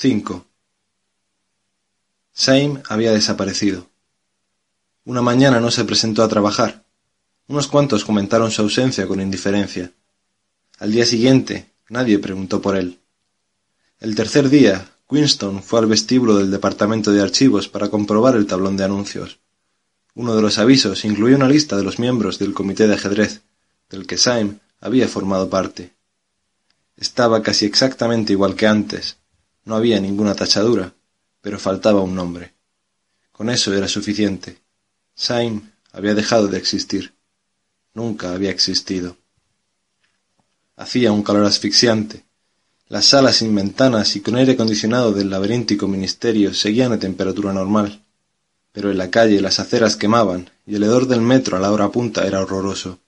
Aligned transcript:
5. 0.00 0.46
Syme 2.32 2.82
había 2.88 3.10
desaparecido. 3.10 3.88
Una 5.04 5.22
mañana 5.22 5.58
no 5.58 5.72
se 5.72 5.84
presentó 5.84 6.22
a 6.22 6.28
trabajar. 6.28 6.84
Unos 7.48 7.66
cuantos 7.66 8.04
comentaron 8.04 8.52
su 8.52 8.62
ausencia 8.62 9.08
con 9.08 9.20
indiferencia. 9.20 9.90
Al 10.78 10.92
día 10.92 11.04
siguiente, 11.04 11.72
nadie 11.88 12.20
preguntó 12.20 12.62
por 12.62 12.76
él. 12.76 13.00
El 13.98 14.14
tercer 14.14 14.48
día, 14.50 14.88
Winston 15.10 15.64
fue 15.64 15.80
al 15.80 15.86
vestíbulo 15.86 16.36
del 16.36 16.52
departamento 16.52 17.10
de 17.10 17.20
archivos 17.20 17.66
para 17.68 17.88
comprobar 17.88 18.36
el 18.36 18.46
tablón 18.46 18.76
de 18.76 18.84
anuncios. 18.84 19.40
Uno 20.14 20.36
de 20.36 20.42
los 20.42 20.58
avisos 20.58 21.04
incluía 21.04 21.34
una 21.34 21.48
lista 21.48 21.76
de 21.76 21.82
los 21.82 21.98
miembros 21.98 22.38
del 22.38 22.54
comité 22.54 22.86
de 22.86 22.94
ajedrez, 22.94 23.40
del 23.90 24.06
que 24.06 24.16
Syme 24.16 24.60
había 24.80 25.08
formado 25.08 25.50
parte. 25.50 25.92
Estaba 26.96 27.42
casi 27.42 27.66
exactamente 27.66 28.32
igual 28.32 28.54
que 28.54 28.68
antes. 28.68 29.17
No 29.68 29.76
había 29.76 30.00
ninguna 30.00 30.34
tachadura, 30.34 30.94
pero 31.42 31.58
faltaba 31.58 32.00
un 32.00 32.14
nombre. 32.14 32.54
Con 33.32 33.50
eso 33.50 33.74
era 33.74 33.86
suficiente. 33.86 34.62
Syme 35.14 35.60
había 35.92 36.14
dejado 36.14 36.48
de 36.48 36.56
existir. 36.56 37.12
Nunca 37.92 38.32
había 38.32 38.50
existido. 38.50 39.18
Hacía 40.74 41.12
un 41.12 41.22
calor 41.22 41.44
asfixiante. 41.44 42.24
Las 42.88 43.04
salas 43.04 43.36
sin 43.36 43.54
ventanas 43.54 44.16
y 44.16 44.22
con 44.22 44.36
aire 44.36 44.52
acondicionado 44.52 45.12
del 45.12 45.28
laberíntico 45.28 45.86
ministerio 45.86 46.54
seguían 46.54 46.92
a 46.92 46.98
temperatura 46.98 47.52
normal. 47.52 48.02
Pero 48.72 48.90
en 48.90 48.96
la 48.96 49.10
calle 49.10 49.42
las 49.42 49.60
aceras 49.60 49.96
quemaban 49.96 50.48
y 50.66 50.76
el 50.76 50.84
hedor 50.84 51.06
del 51.06 51.20
metro 51.20 51.58
a 51.58 51.60
la 51.60 51.70
hora 51.70 51.90
punta 51.90 52.26
era 52.26 52.40
horroroso. 52.40 53.00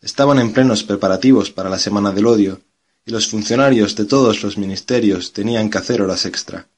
Estaban 0.00 0.38
en 0.38 0.52
plenos 0.52 0.84
preparativos 0.84 1.50
para 1.50 1.68
la 1.68 1.80
Semana 1.80 2.12
del 2.12 2.26
Odio 2.26 2.60
y 3.06 3.10
los 3.10 3.28
funcionarios 3.28 3.94
de 3.96 4.04
todos 4.04 4.42
los 4.42 4.56
ministerios 4.56 5.32
tenían 5.32 5.68
que 5.70 5.78
hacer 5.78 6.00
horas 6.00 6.24
extra. 6.24 6.68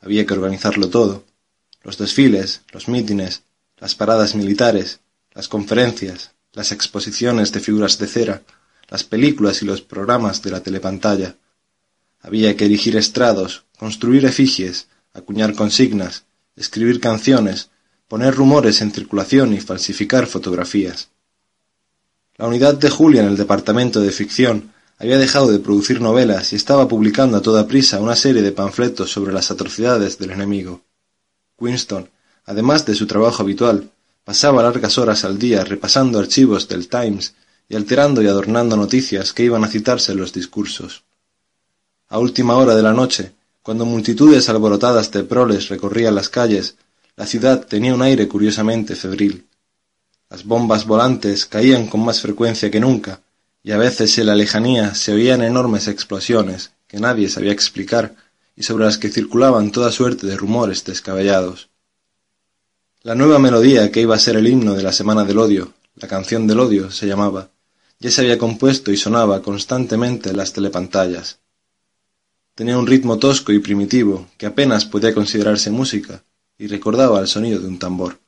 Había 0.00 0.26
que 0.26 0.34
organizarlo 0.34 0.88
todo. 0.88 1.24
Los 1.82 1.98
desfiles, 1.98 2.62
los 2.72 2.88
mítines, 2.88 3.42
las 3.78 3.94
paradas 3.94 4.34
militares, 4.34 5.00
las 5.32 5.48
conferencias, 5.48 6.32
las 6.52 6.72
exposiciones 6.72 7.52
de 7.52 7.60
figuras 7.60 7.98
de 7.98 8.06
cera, 8.06 8.42
las 8.88 9.04
películas 9.04 9.62
y 9.62 9.64
los 9.64 9.80
programas 9.80 10.42
de 10.42 10.50
la 10.50 10.62
telepantalla. 10.62 11.36
Había 12.20 12.56
que 12.56 12.66
erigir 12.66 12.96
estrados, 12.96 13.64
construir 13.78 14.24
efigies, 14.24 14.88
acuñar 15.14 15.54
consignas, 15.54 16.24
escribir 16.56 17.00
canciones, 17.00 17.70
poner 18.08 18.34
rumores 18.34 18.82
en 18.82 18.92
circulación 18.92 19.54
y 19.54 19.60
falsificar 19.60 20.26
fotografías. 20.26 21.08
La 22.36 22.46
unidad 22.46 22.74
de 22.74 22.90
Julia 22.90 23.22
en 23.22 23.28
el 23.28 23.36
departamento 23.36 24.00
de 24.00 24.10
ficción 24.10 24.73
había 24.98 25.18
dejado 25.18 25.50
de 25.50 25.58
producir 25.58 26.00
novelas 26.00 26.52
y 26.52 26.56
estaba 26.56 26.88
publicando 26.88 27.36
a 27.36 27.42
toda 27.42 27.66
prisa 27.66 28.00
una 28.00 28.16
serie 28.16 28.42
de 28.42 28.52
panfletos 28.52 29.10
sobre 29.10 29.32
las 29.32 29.50
atrocidades 29.50 30.18
del 30.18 30.30
enemigo. 30.30 30.82
Winston, 31.58 32.08
además 32.44 32.86
de 32.86 32.94
su 32.94 33.06
trabajo 33.06 33.42
habitual, 33.42 33.90
pasaba 34.24 34.62
largas 34.62 34.98
horas 34.98 35.24
al 35.24 35.38
día 35.38 35.64
repasando 35.64 36.18
archivos 36.18 36.68
del 36.68 36.88
Times 36.88 37.34
y 37.68 37.76
alterando 37.76 38.22
y 38.22 38.26
adornando 38.26 38.76
noticias 38.76 39.32
que 39.32 39.44
iban 39.44 39.64
a 39.64 39.68
citarse 39.68 40.12
en 40.12 40.18
los 40.18 40.32
discursos. 40.32 41.04
A 42.08 42.18
última 42.18 42.56
hora 42.56 42.74
de 42.74 42.82
la 42.82 42.92
noche, 42.92 43.32
cuando 43.62 43.84
multitudes 43.86 44.48
alborotadas 44.48 45.10
de 45.10 45.24
proles 45.24 45.68
recorrían 45.68 46.14
las 46.14 46.28
calles, 46.28 46.76
la 47.16 47.26
ciudad 47.26 47.66
tenía 47.66 47.94
un 47.94 48.02
aire 48.02 48.28
curiosamente 48.28 48.94
febril. 48.94 49.46
Las 50.28 50.44
bombas 50.44 50.86
volantes 50.86 51.46
caían 51.46 51.86
con 51.86 52.04
más 52.04 52.20
frecuencia 52.20 52.70
que 52.70 52.80
nunca, 52.80 53.20
y 53.64 53.72
a 53.72 53.78
veces 53.78 54.16
en 54.18 54.26
la 54.26 54.34
lejanía 54.34 54.94
se 54.94 55.12
oían 55.12 55.42
enormes 55.42 55.88
explosiones 55.88 56.72
que 56.86 57.00
nadie 57.00 57.30
sabía 57.30 57.50
explicar 57.50 58.14
y 58.54 58.62
sobre 58.62 58.84
las 58.84 58.98
que 58.98 59.08
circulaban 59.08 59.72
toda 59.72 59.90
suerte 59.90 60.26
de 60.26 60.36
rumores 60.36 60.84
descabellados. 60.84 61.70
La 63.02 63.14
nueva 63.14 63.38
melodía 63.38 63.90
que 63.90 64.02
iba 64.02 64.14
a 64.14 64.18
ser 64.20 64.36
el 64.36 64.46
himno 64.46 64.74
de 64.74 64.82
la 64.82 64.92
Semana 64.92 65.24
del 65.24 65.38
Odio, 65.38 65.72
la 65.96 66.06
canción 66.06 66.46
del 66.46 66.60
odio 66.60 66.90
se 66.90 67.06
llamaba, 67.06 67.50
ya 67.98 68.10
se 68.10 68.20
había 68.20 68.38
compuesto 68.38 68.92
y 68.92 68.98
sonaba 68.98 69.40
constantemente 69.40 70.30
en 70.30 70.36
las 70.36 70.52
telepantallas. 70.52 71.38
Tenía 72.54 72.76
un 72.76 72.86
ritmo 72.86 73.18
tosco 73.18 73.50
y 73.52 73.60
primitivo 73.60 74.28
que 74.36 74.46
apenas 74.46 74.84
podía 74.84 75.14
considerarse 75.14 75.70
música 75.70 76.22
y 76.58 76.66
recordaba 76.66 77.18
el 77.18 77.28
sonido 77.28 77.60
de 77.60 77.68
un 77.68 77.78
tambor. 77.78 78.20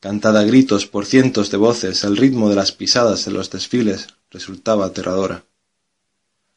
Cantada 0.00 0.40
a 0.40 0.44
gritos 0.44 0.86
por 0.86 1.06
cientos 1.06 1.50
de 1.50 1.56
voces 1.56 2.04
al 2.04 2.16
ritmo 2.16 2.50
de 2.50 2.56
las 2.56 2.72
pisadas 2.72 3.26
en 3.26 3.34
los 3.34 3.50
desfiles, 3.50 4.08
resultaba 4.30 4.86
aterradora. 4.86 5.44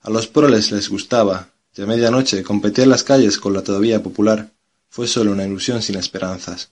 A 0.02 0.10
los 0.10 0.28
proles 0.28 0.72
les 0.72 0.90
gustaba, 0.90 1.50
y 1.76 1.82
a 1.82 1.86
medianoche 1.86 2.44
competir 2.44 2.84
en 2.84 2.92
las 2.92 3.04
calles 3.04 3.38
con 3.40 3.54
la 3.54 3.64
todavía 3.64 4.04
popular 4.04 4.52
fue 4.90 5.08
solo 5.08 5.32
una 5.32 5.46
ilusión 5.46 5.82
sin 5.82 5.96
esperanzas. 5.96 6.72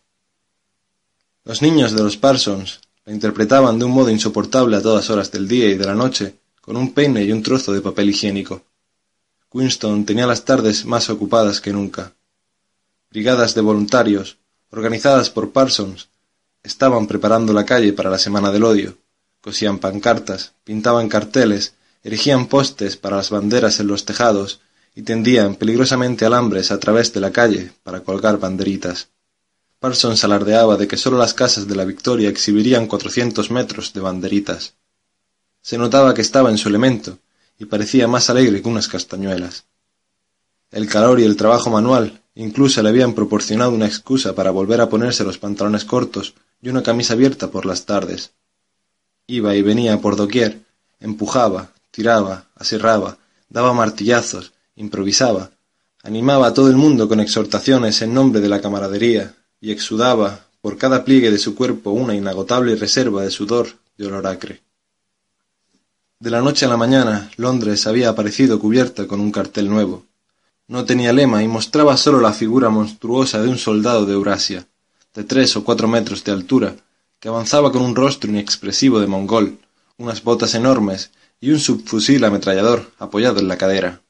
Los 1.44 1.62
niños 1.62 1.94
de 1.94 2.04
los 2.04 2.18
Parsons 2.18 2.82
la 3.06 3.14
interpretaban 3.14 3.80
de 3.80 3.86
un 3.86 3.92
modo 3.92 4.12
insoportable 4.12 4.78
a 4.78 4.82
todas 4.82 5.10
horas 5.10 5.32
del 5.32 5.48
día 5.48 5.70
y 5.70 5.76
de 5.76 5.86
la 5.86 5.96
noche, 5.96 6.36
con 6.62 6.78
un 6.78 6.94
peine 6.94 7.24
y 7.24 7.32
un 7.32 7.42
trozo 7.42 7.74
de 7.74 7.82
papel 7.82 8.12
higiénico. 8.12 8.64
Winston 9.52 10.06
tenía 10.06 10.28
las 10.28 10.46
tardes 10.46 10.86
más 10.86 11.10
ocupadas 11.10 11.60
que 11.60 11.74
nunca. 11.74 12.14
Brigadas 13.10 13.56
de 13.56 13.62
voluntarios, 13.62 14.38
organizadas 14.70 15.32
por 15.32 15.52
Parsons, 15.52 16.10
estaban 16.62 17.08
preparando 17.08 17.54
la 17.54 17.66
calle 17.66 17.92
para 17.92 18.12
la 18.12 18.20
Semana 18.20 18.52
del 18.52 18.64
Odio, 18.64 18.98
cosían 19.42 19.80
pancartas, 19.80 20.54
pintaban 20.64 21.10
carteles, 21.10 21.74
erigían 22.04 22.48
postes 22.48 22.98
para 22.98 23.18
las 23.18 23.30
banderas 23.30 23.80
en 23.80 23.88
los 23.88 24.06
tejados 24.06 24.62
y 24.96 25.04
tendían 25.04 25.56
peligrosamente 25.56 26.26
alambres 26.26 26.72
a 26.72 26.80
través 26.80 27.14
de 27.14 27.20
la 27.20 27.32
calle 27.32 27.74
para 27.84 28.02
colgar 28.02 28.40
banderitas. 28.40 29.10
Parsons 29.80 30.24
alardeaba 30.24 30.78
de 30.78 30.88
que 30.88 30.98
sólo 30.98 31.18
las 31.18 31.34
casas 31.34 31.68
de 31.68 31.76
la 31.76 31.86
Victoria 31.86 32.30
exhibirían 32.30 32.88
cuatrocientos 32.88 33.50
metros 33.50 33.94
de 33.94 34.02
banderitas. 34.02 34.76
Se 35.62 35.78
notaba 35.78 36.14
que 36.14 36.22
estaba 36.22 36.52
en 36.52 36.58
su 36.58 36.70
elemento 36.70 37.18
y 37.58 37.66
parecía 37.66 38.08
más 38.08 38.30
alegre 38.30 38.62
que 38.62 38.70
unas 38.70 38.88
castañuelas. 38.88 39.66
El 40.70 40.88
calor 40.88 41.20
y 41.20 41.24
el 41.24 41.36
trabajo 41.36 41.70
manual 41.70 42.22
incluso 42.36 42.82
le 42.82 42.90
habían 42.90 43.14
proporcionado 43.14 43.72
una 43.72 43.88
excusa 43.88 44.36
para 44.36 44.52
volver 44.52 44.82
a 44.82 44.90
ponerse 44.90 45.24
los 45.24 45.38
pantalones 45.38 45.86
cortos 45.86 46.34
y 46.62 46.70
una 46.70 46.84
camisa 46.84 47.14
abierta 47.14 47.50
por 47.52 47.66
las 47.66 47.86
tardes. 47.86 48.34
Iba 49.28 49.56
y 49.56 49.62
venía 49.62 50.00
por 50.00 50.16
doquier, 50.16 50.60
empujaba, 51.00 51.72
tiraba, 51.92 52.46
aserraba, 52.56 53.18
daba 53.50 53.74
martillazos, 53.74 54.54
improvisaba, 54.76 55.52
animaba 56.04 56.48
a 56.48 56.54
todo 56.54 56.70
el 56.70 56.76
mundo 56.76 57.08
con 57.08 57.20
exhortaciones 57.20 58.02
en 58.02 58.14
nombre 58.14 58.42
de 58.42 58.50
la 58.50 58.62
camaradería, 58.62 59.36
y 59.60 59.72
exudaba 59.72 60.46
por 60.62 60.78
cada 60.78 61.04
pliegue 61.04 61.32
de 61.32 61.38
su 61.38 61.56
cuerpo 61.56 61.92
una 61.92 62.16
inagotable 62.16 62.76
reserva 62.76 63.24
de 63.24 63.32
sudor 63.32 63.68
de 63.98 64.08
olor 64.08 64.28
acre. 64.28 64.62
De 66.20 66.30
la 66.30 66.42
noche 66.42 66.66
a 66.66 66.70
la 66.70 66.78
mañana, 66.78 67.32
Londres 67.38 67.88
había 67.88 68.10
aparecido 68.10 68.60
cubierta 68.60 69.08
con 69.08 69.20
un 69.20 69.32
cartel 69.32 69.70
nuevo. 69.70 70.06
No 70.68 70.86
tenía 70.86 71.14
lema 71.14 71.44
y 71.44 71.48
mostraba 71.48 71.98
sólo 71.98 72.22
la 72.22 72.32
figura 72.32 72.70
monstruosa 72.70 73.42
de 73.42 73.50
un 73.50 73.58
soldado 73.58 74.06
de 74.06 74.14
Eurasia, 74.14 74.68
de 75.16 75.24
tres 75.24 75.56
o 75.56 75.64
cuatro 75.64 75.88
metros 75.88 76.24
de 76.24 76.32
altura, 76.32 76.76
que 77.22 77.30
avanzaba 77.30 77.72
con 77.72 77.84
un 77.84 77.96
rostro 77.96 78.32
inexpresivo 78.32 79.00
de 79.00 79.06
mongol, 79.06 79.60
unas 79.98 80.24
botas 80.24 80.56
enormes 80.56 81.12
y 81.40 81.52
un 81.52 81.60
subfusil 81.60 82.26
ametrallador 82.26 82.92
apoyado 82.98 83.40
en 83.40 83.48
la 83.48 83.60
cadera. 83.60 84.02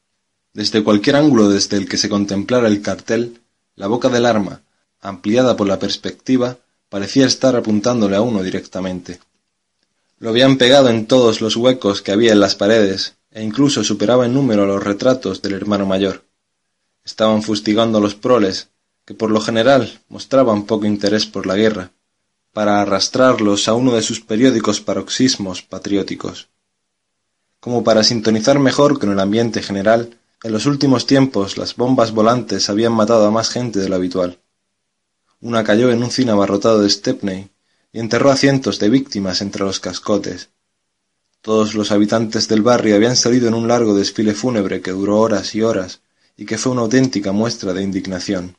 Desde 0.53 0.81
cualquier 0.81 1.17
ángulo 1.17 1.49
desde 1.49 1.75
el 1.75 1.89
que 1.89 1.97
se 1.97 2.07
contemplara 2.07 2.69
el 2.69 2.81
cartel, 2.81 3.41
la 3.75 3.88
boca 3.88 4.07
del 4.07 4.25
arma, 4.25 4.61
ampliada 5.01 5.57
por 5.57 5.67
la 5.67 5.77
perspectiva, 5.77 6.59
parecía 6.88 7.25
estar 7.25 7.57
apuntándole 7.57 8.16
a 8.16 8.22
uno 8.22 8.44
directamente. 8.44 9.19
Lo 10.17 10.29
habían 10.29 10.57
pegado 10.57 10.88
en 10.88 11.05
todos 11.05 11.41
los 11.41 11.57
huecos 11.57 12.01
que 12.01 12.13
había 12.13 12.31
en 12.31 12.39
las 12.39 12.55
paredes, 12.55 13.16
e 13.29 13.43
incluso 13.43 13.83
superaba 13.83 14.25
en 14.25 14.33
número 14.33 14.66
los 14.66 14.81
retratos 14.81 15.41
del 15.41 15.53
hermano 15.53 15.85
mayor. 15.85 16.23
Estaban 17.03 17.43
fustigando 17.43 17.97
a 17.97 18.02
los 18.02 18.16
proles, 18.16 18.69
que 19.03 19.13
por 19.13 19.31
lo 19.31 19.41
general 19.41 19.99
mostraban 20.08 20.63
poco 20.63 20.85
interés 20.85 21.25
por 21.25 21.46
la 21.46 21.55
guerra, 21.55 21.91
para 22.53 22.81
arrastrarlos 22.81 23.67
a 23.67 23.73
uno 23.73 23.93
de 23.93 24.01
sus 24.01 24.21
periódicos 24.21 24.81
paroxismos 24.81 25.61
patrióticos. 25.61 26.49
Como 27.59 27.83
para 27.83 28.03
sintonizar 28.03 28.59
mejor 28.59 28.99
con 28.99 29.11
el 29.11 29.19
ambiente 29.19 29.61
general, 29.61 30.17
en 30.43 30.51
los 30.51 30.65
últimos 30.65 31.05
tiempos 31.05 31.57
las 31.57 31.75
bombas 31.75 32.11
volantes 32.11 32.69
habían 32.69 32.93
matado 32.93 33.25
a 33.25 33.31
más 33.31 33.49
gente 33.49 33.79
de 33.79 33.87
lo 33.87 33.95
habitual. 33.95 34.39
Una 35.39 35.63
cayó 35.63 35.91
en 35.91 36.03
un 36.03 36.11
cine 36.11 36.31
abarrotado 36.31 36.81
de 36.81 36.89
Stepney 36.89 37.49
y 37.93 37.99
enterró 37.99 38.31
a 38.31 38.35
cientos 38.35 38.79
de 38.79 38.89
víctimas 38.89 39.41
entre 39.41 39.63
los 39.63 39.79
cascotes. 39.79 40.49
Todos 41.41 41.73
los 41.73 41.91
habitantes 41.91 42.47
del 42.47 42.61
barrio 42.61 42.95
habían 42.95 43.15
salido 43.15 43.47
en 43.47 43.53
un 43.53 43.67
largo 43.67 43.95
desfile 43.95 44.33
fúnebre 44.33 44.81
que 44.81 44.91
duró 44.91 45.19
horas 45.19 45.55
y 45.55 45.61
horas 45.61 46.01
y 46.37 46.45
que 46.45 46.57
fue 46.57 46.71
una 46.71 46.81
auténtica 46.81 47.31
muestra 47.31 47.73
de 47.73 47.83
indignación. 47.83 48.57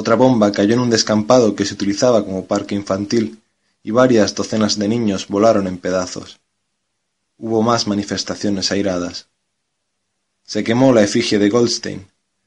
Otra 0.00 0.14
bomba 0.14 0.52
cayó 0.52 0.74
en 0.74 0.78
un 0.78 0.90
descampado 0.90 1.56
que 1.56 1.64
se 1.64 1.74
utilizaba 1.74 2.24
como 2.24 2.46
parque 2.46 2.76
infantil 2.76 3.42
y 3.82 3.90
varias 3.90 4.32
docenas 4.32 4.78
de 4.78 4.86
niños 4.86 5.26
volaron 5.26 5.66
en 5.66 5.76
pedazos. 5.76 6.38
Hubo 7.36 7.62
más 7.62 7.88
manifestaciones 7.88 8.70
airadas. 8.70 9.26
Se 10.44 10.62
quemó 10.62 10.92
la 10.92 11.02
efigie 11.02 11.40
de 11.40 11.48
Goldstein. 11.50 12.06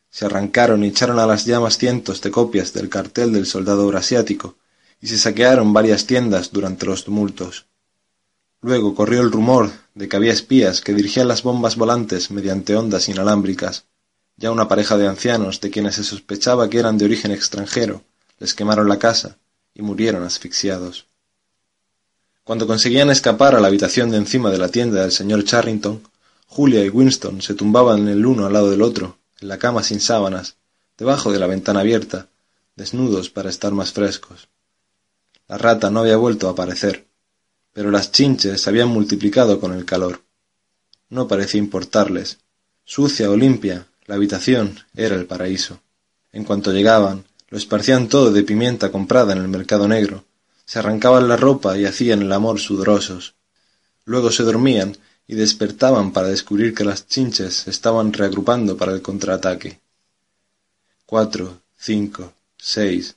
se 0.09 0.23
arrancaron 0.27 0.85
y 0.85 0.87
echaron 0.87 1.19
a 1.19 1.25
las 1.25 1.43
llamas 1.43 1.77
cientos 1.77 2.21
de 2.21 2.31
copias 2.31 2.71
del 2.71 2.87
cartel 2.87 3.33
del 3.33 3.45
soldado 3.45 3.81
eurasiático, 3.81 4.55
y 5.01 5.07
se 5.07 5.17
saquearon 5.17 5.73
varias 5.73 6.05
tiendas 6.05 6.53
durante 6.53 6.85
los 6.85 7.03
tumultos. 7.03 7.65
Luego 8.61 8.95
corrió 8.95 9.19
el 9.19 9.31
rumor 9.31 9.71
de 9.93 10.07
que 10.07 10.15
había 10.15 10.31
espías 10.31 10.79
que 10.79 10.93
dirigían 10.93 11.27
las 11.27 11.43
bombas 11.43 11.75
volantes 11.75 12.31
mediante 12.31 12.77
ondas 12.77 13.09
inalámbricas. 13.09 13.83
Ya 14.41 14.51
una 14.51 14.67
pareja 14.67 14.97
de 14.97 15.07
ancianos, 15.07 15.61
de 15.61 15.71
quienes 15.71 15.95
se 15.95 16.03
sospechaba 16.03 16.69
que 16.69 16.79
eran 16.79 16.97
de 16.97 17.05
origen 17.05 17.31
extranjero, 17.31 18.03
les 18.39 18.53
quemaron 18.53 18.89
la 18.89 18.99
casa 18.99 19.37
y 19.73 19.81
murieron 19.81 20.23
asfixiados. 20.23 21.05
Cuando 22.43 22.67
conseguían 22.67 23.09
escapar 23.09 23.55
a 23.55 23.61
la 23.61 23.67
habitación 23.67 24.11
de 24.11 24.17
encima 24.17 24.49
de 24.51 24.57
la 24.57 24.67
tienda 24.67 25.01
del 25.01 25.13
señor 25.13 25.45
Charrington, 25.45 26.01
Julia 26.47 26.83
y 26.83 26.89
Winston 26.89 27.41
se 27.41 27.53
tumbaban 27.53 28.09
el 28.09 28.25
uno 28.25 28.45
al 28.45 28.53
lado 28.53 28.69
del 28.69 28.81
otro, 28.81 29.19
en 29.39 29.47
la 29.47 29.57
cama 29.57 29.83
sin 29.83 30.01
sábanas, 30.01 30.55
debajo 30.97 31.31
de 31.31 31.39
la 31.39 31.47
ventana 31.47 31.79
abierta, 31.79 32.27
desnudos 32.75 33.29
para 33.29 33.49
estar 33.49 33.71
más 33.71 33.93
frescos. 33.93 34.49
La 35.47 35.57
rata 35.57 35.89
no 35.89 36.01
había 36.01 36.17
vuelto 36.17 36.49
a 36.49 36.51
aparecer 36.51 37.05
pero 37.73 37.91
las 37.91 38.11
chinches 38.11 38.61
se 38.61 38.69
habían 38.69 38.89
multiplicado 38.89 39.59
con 39.59 39.73
el 39.73 39.85
calor. 39.85 40.21
No 41.09 41.27
parecía 41.27 41.59
importarles. 41.59 42.39
Sucia 42.83 43.29
o 43.29 43.37
limpia, 43.37 43.87
la 44.11 44.17
habitación 44.17 44.77
era 44.93 45.15
el 45.15 45.25
paraíso. 45.25 45.79
En 46.33 46.43
cuanto 46.43 46.73
llegaban, 46.73 47.23
lo 47.47 47.57
esparcían 47.57 48.09
todo 48.09 48.33
de 48.33 48.43
pimienta 48.43 48.91
comprada 48.91 49.31
en 49.31 49.39
el 49.39 49.47
mercado 49.47 49.87
negro, 49.87 50.25
se 50.65 50.79
arrancaban 50.79 51.29
la 51.29 51.37
ropa 51.37 51.77
y 51.77 51.85
hacían 51.85 52.21
el 52.21 52.33
amor 52.33 52.59
sudorosos. 52.59 53.35
Luego 54.03 54.29
se 54.29 54.43
dormían 54.43 54.97
y 55.27 55.35
despertaban 55.35 56.11
para 56.11 56.27
descubrir 56.27 56.73
que 56.75 56.83
las 56.83 57.07
chinches 57.07 57.53
se 57.53 57.69
estaban 57.69 58.11
reagrupando 58.11 58.75
para 58.75 58.91
el 58.91 59.01
contraataque. 59.01 59.79
Cuatro, 61.05 61.61
cinco, 61.77 62.33
seis, 62.57 63.15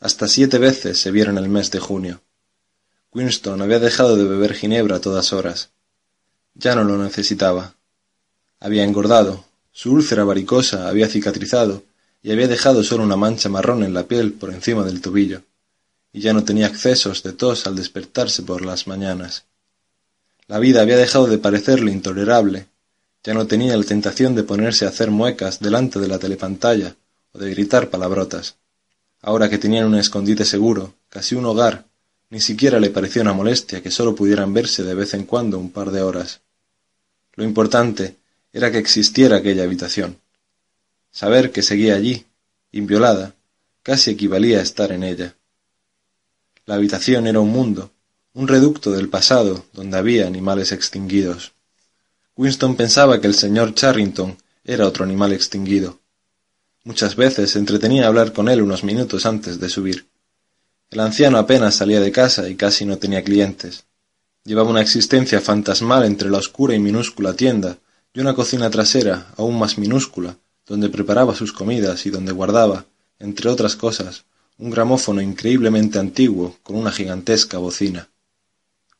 hasta 0.00 0.28
siete 0.28 0.56
veces 0.56 0.98
se 0.98 1.10
vieron 1.10 1.36
el 1.36 1.50
mes 1.50 1.70
de 1.70 1.78
junio. 1.78 2.22
Winston 3.12 3.60
había 3.60 3.80
dejado 3.80 4.16
de 4.16 4.24
beber 4.24 4.54
ginebra 4.54 4.96
a 4.96 5.00
todas 5.02 5.34
horas. 5.34 5.72
Ya 6.54 6.74
no 6.74 6.84
lo 6.84 6.96
necesitaba. 6.96 7.74
Había 8.60 8.82
engordado, 8.82 9.45
su 9.76 9.92
úlcera 9.92 10.24
varicosa 10.24 10.88
había 10.88 11.06
cicatrizado 11.06 11.82
y 12.22 12.32
había 12.32 12.48
dejado 12.48 12.82
solo 12.82 13.04
una 13.04 13.16
mancha 13.16 13.50
marrón 13.50 13.84
en 13.84 13.92
la 13.92 14.04
piel 14.04 14.32
por 14.32 14.50
encima 14.50 14.84
del 14.84 15.02
tobillo, 15.02 15.42
y 16.14 16.20
ya 16.20 16.32
no 16.32 16.44
tenía 16.44 16.66
accesos 16.66 17.22
de 17.22 17.34
tos 17.34 17.66
al 17.66 17.76
despertarse 17.76 18.42
por 18.42 18.64
las 18.64 18.86
mañanas. 18.86 19.44
La 20.48 20.58
vida 20.60 20.80
había 20.80 20.96
dejado 20.96 21.26
de 21.26 21.36
parecerle 21.36 21.92
intolerable, 21.92 22.68
ya 23.22 23.34
no 23.34 23.46
tenía 23.46 23.76
la 23.76 23.84
tentación 23.84 24.34
de 24.34 24.44
ponerse 24.44 24.86
a 24.86 24.88
hacer 24.88 25.10
muecas 25.10 25.60
delante 25.60 26.00
de 26.00 26.08
la 26.08 26.18
telepantalla 26.18 26.96
o 27.32 27.38
de 27.38 27.50
gritar 27.50 27.90
palabrotas. 27.90 28.56
Ahora 29.20 29.50
que 29.50 29.58
tenían 29.58 29.84
un 29.84 29.96
escondite 29.96 30.46
seguro, 30.46 30.94
casi 31.10 31.34
un 31.34 31.44
hogar, 31.44 31.84
ni 32.30 32.40
siquiera 32.40 32.80
le 32.80 32.88
pareció 32.88 33.20
una 33.20 33.34
molestia 33.34 33.82
que 33.82 33.90
sólo 33.90 34.14
pudieran 34.14 34.54
verse 34.54 34.84
de 34.84 34.94
vez 34.94 35.12
en 35.12 35.24
cuando 35.24 35.58
un 35.58 35.70
par 35.70 35.90
de 35.90 36.00
horas. 36.00 36.40
Lo 37.34 37.44
importante 37.44 38.16
era 38.56 38.72
que 38.72 38.78
existiera 38.78 39.36
aquella 39.36 39.64
habitación. 39.64 40.16
Saber 41.10 41.52
que 41.52 41.62
seguía 41.62 41.94
allí, 41.94 42.24
inviolada, 42.72 43.34
casi 43.82 44.12
equivalía 44.12 44.60
a 44.60 44.62
estar 44.62 44.92
en 44.92 45.02
ella. 45.02 45.36
La 46.64 46.76
habitación 46.76 47.26
era 47.26 47.38
un 47.38 47.50
mundo, 47.50 47.90
un 48.32 48.48
reducto 48.48 48.92
del 48.92 49.10
pasado 49.10 49.66
donde 49.74 49.98
había 49.98 50.26
animales 50.26 50.72
extinguidos. 50.72 51.52
Winston 52.34 52.76
pensaba 52.76 53.20
que 53.20 53.26
el 53.26 53.34
señor 53.34 53.74
Charrington 53.74 54.38
era 54.64 54.86
otro 54.86 55.04
animal 55.04 55.34
extinguido. 55.34 56.00
Muchas 56.82 57.14
veces 57.14 57.50
se 57.50 57.58
entretenía 57.58 58.04
a 58.04 58.08
hablar 58.08 58.32
con 58.32 58.48
él 58.48 58.62
unos 58.62 58.84
minutos 58.84 59.26
antes 59.26 59.60
de 59.60 59.68
subir. 59.68 60.06
El 60.90 61.00
anciano 61.00 61.36
apenas 61.36 61.74
salía 61.74 62.00
de 62.00 62.10
casa 62.10 62.48
y 62.48 62.54
casi 62.54 62.86
no 62.86 62.96
tenía 62.96 63.22
clientes. 63.22 63.84
Llevaba 64.44 64.70
una 64.70 64.80
existencia 64.80 65.42
fantasmal 65.42 66.06
entre 66.06 66.30
la 66.30 66.38
oscura 66.38 66.74
y 66.74 66.78
minúscula 66.78 67.34
tienda 67.34 67.76
y 68.16 68.20
una 68.20 68.34
cocina 68.34 68.70
trasera 68.70 69.26
aún 69.36 69.58
más 69.58 69.76
minúscula, 69.76 70.38
donde 70.66 70.88
preparaba 70.88 71.34
sus 71.34 71.52
comidas 71.52 72.06
y 72.06 72.10
donde 72.10 72.32
guardaba, 72.32 72.86
entre 73.18 73.50
otras 73.50 73.76
cosas, 73.76 74.24
un 74.56 74.70
gramófono 74.70 75.20
increíblemente 75.20 75.98
antiguo 75.98 76.56
con 76.62 76.76
una 76.76 76.90
gigantesca 76.90 77.58
bocina. 77.58 78.08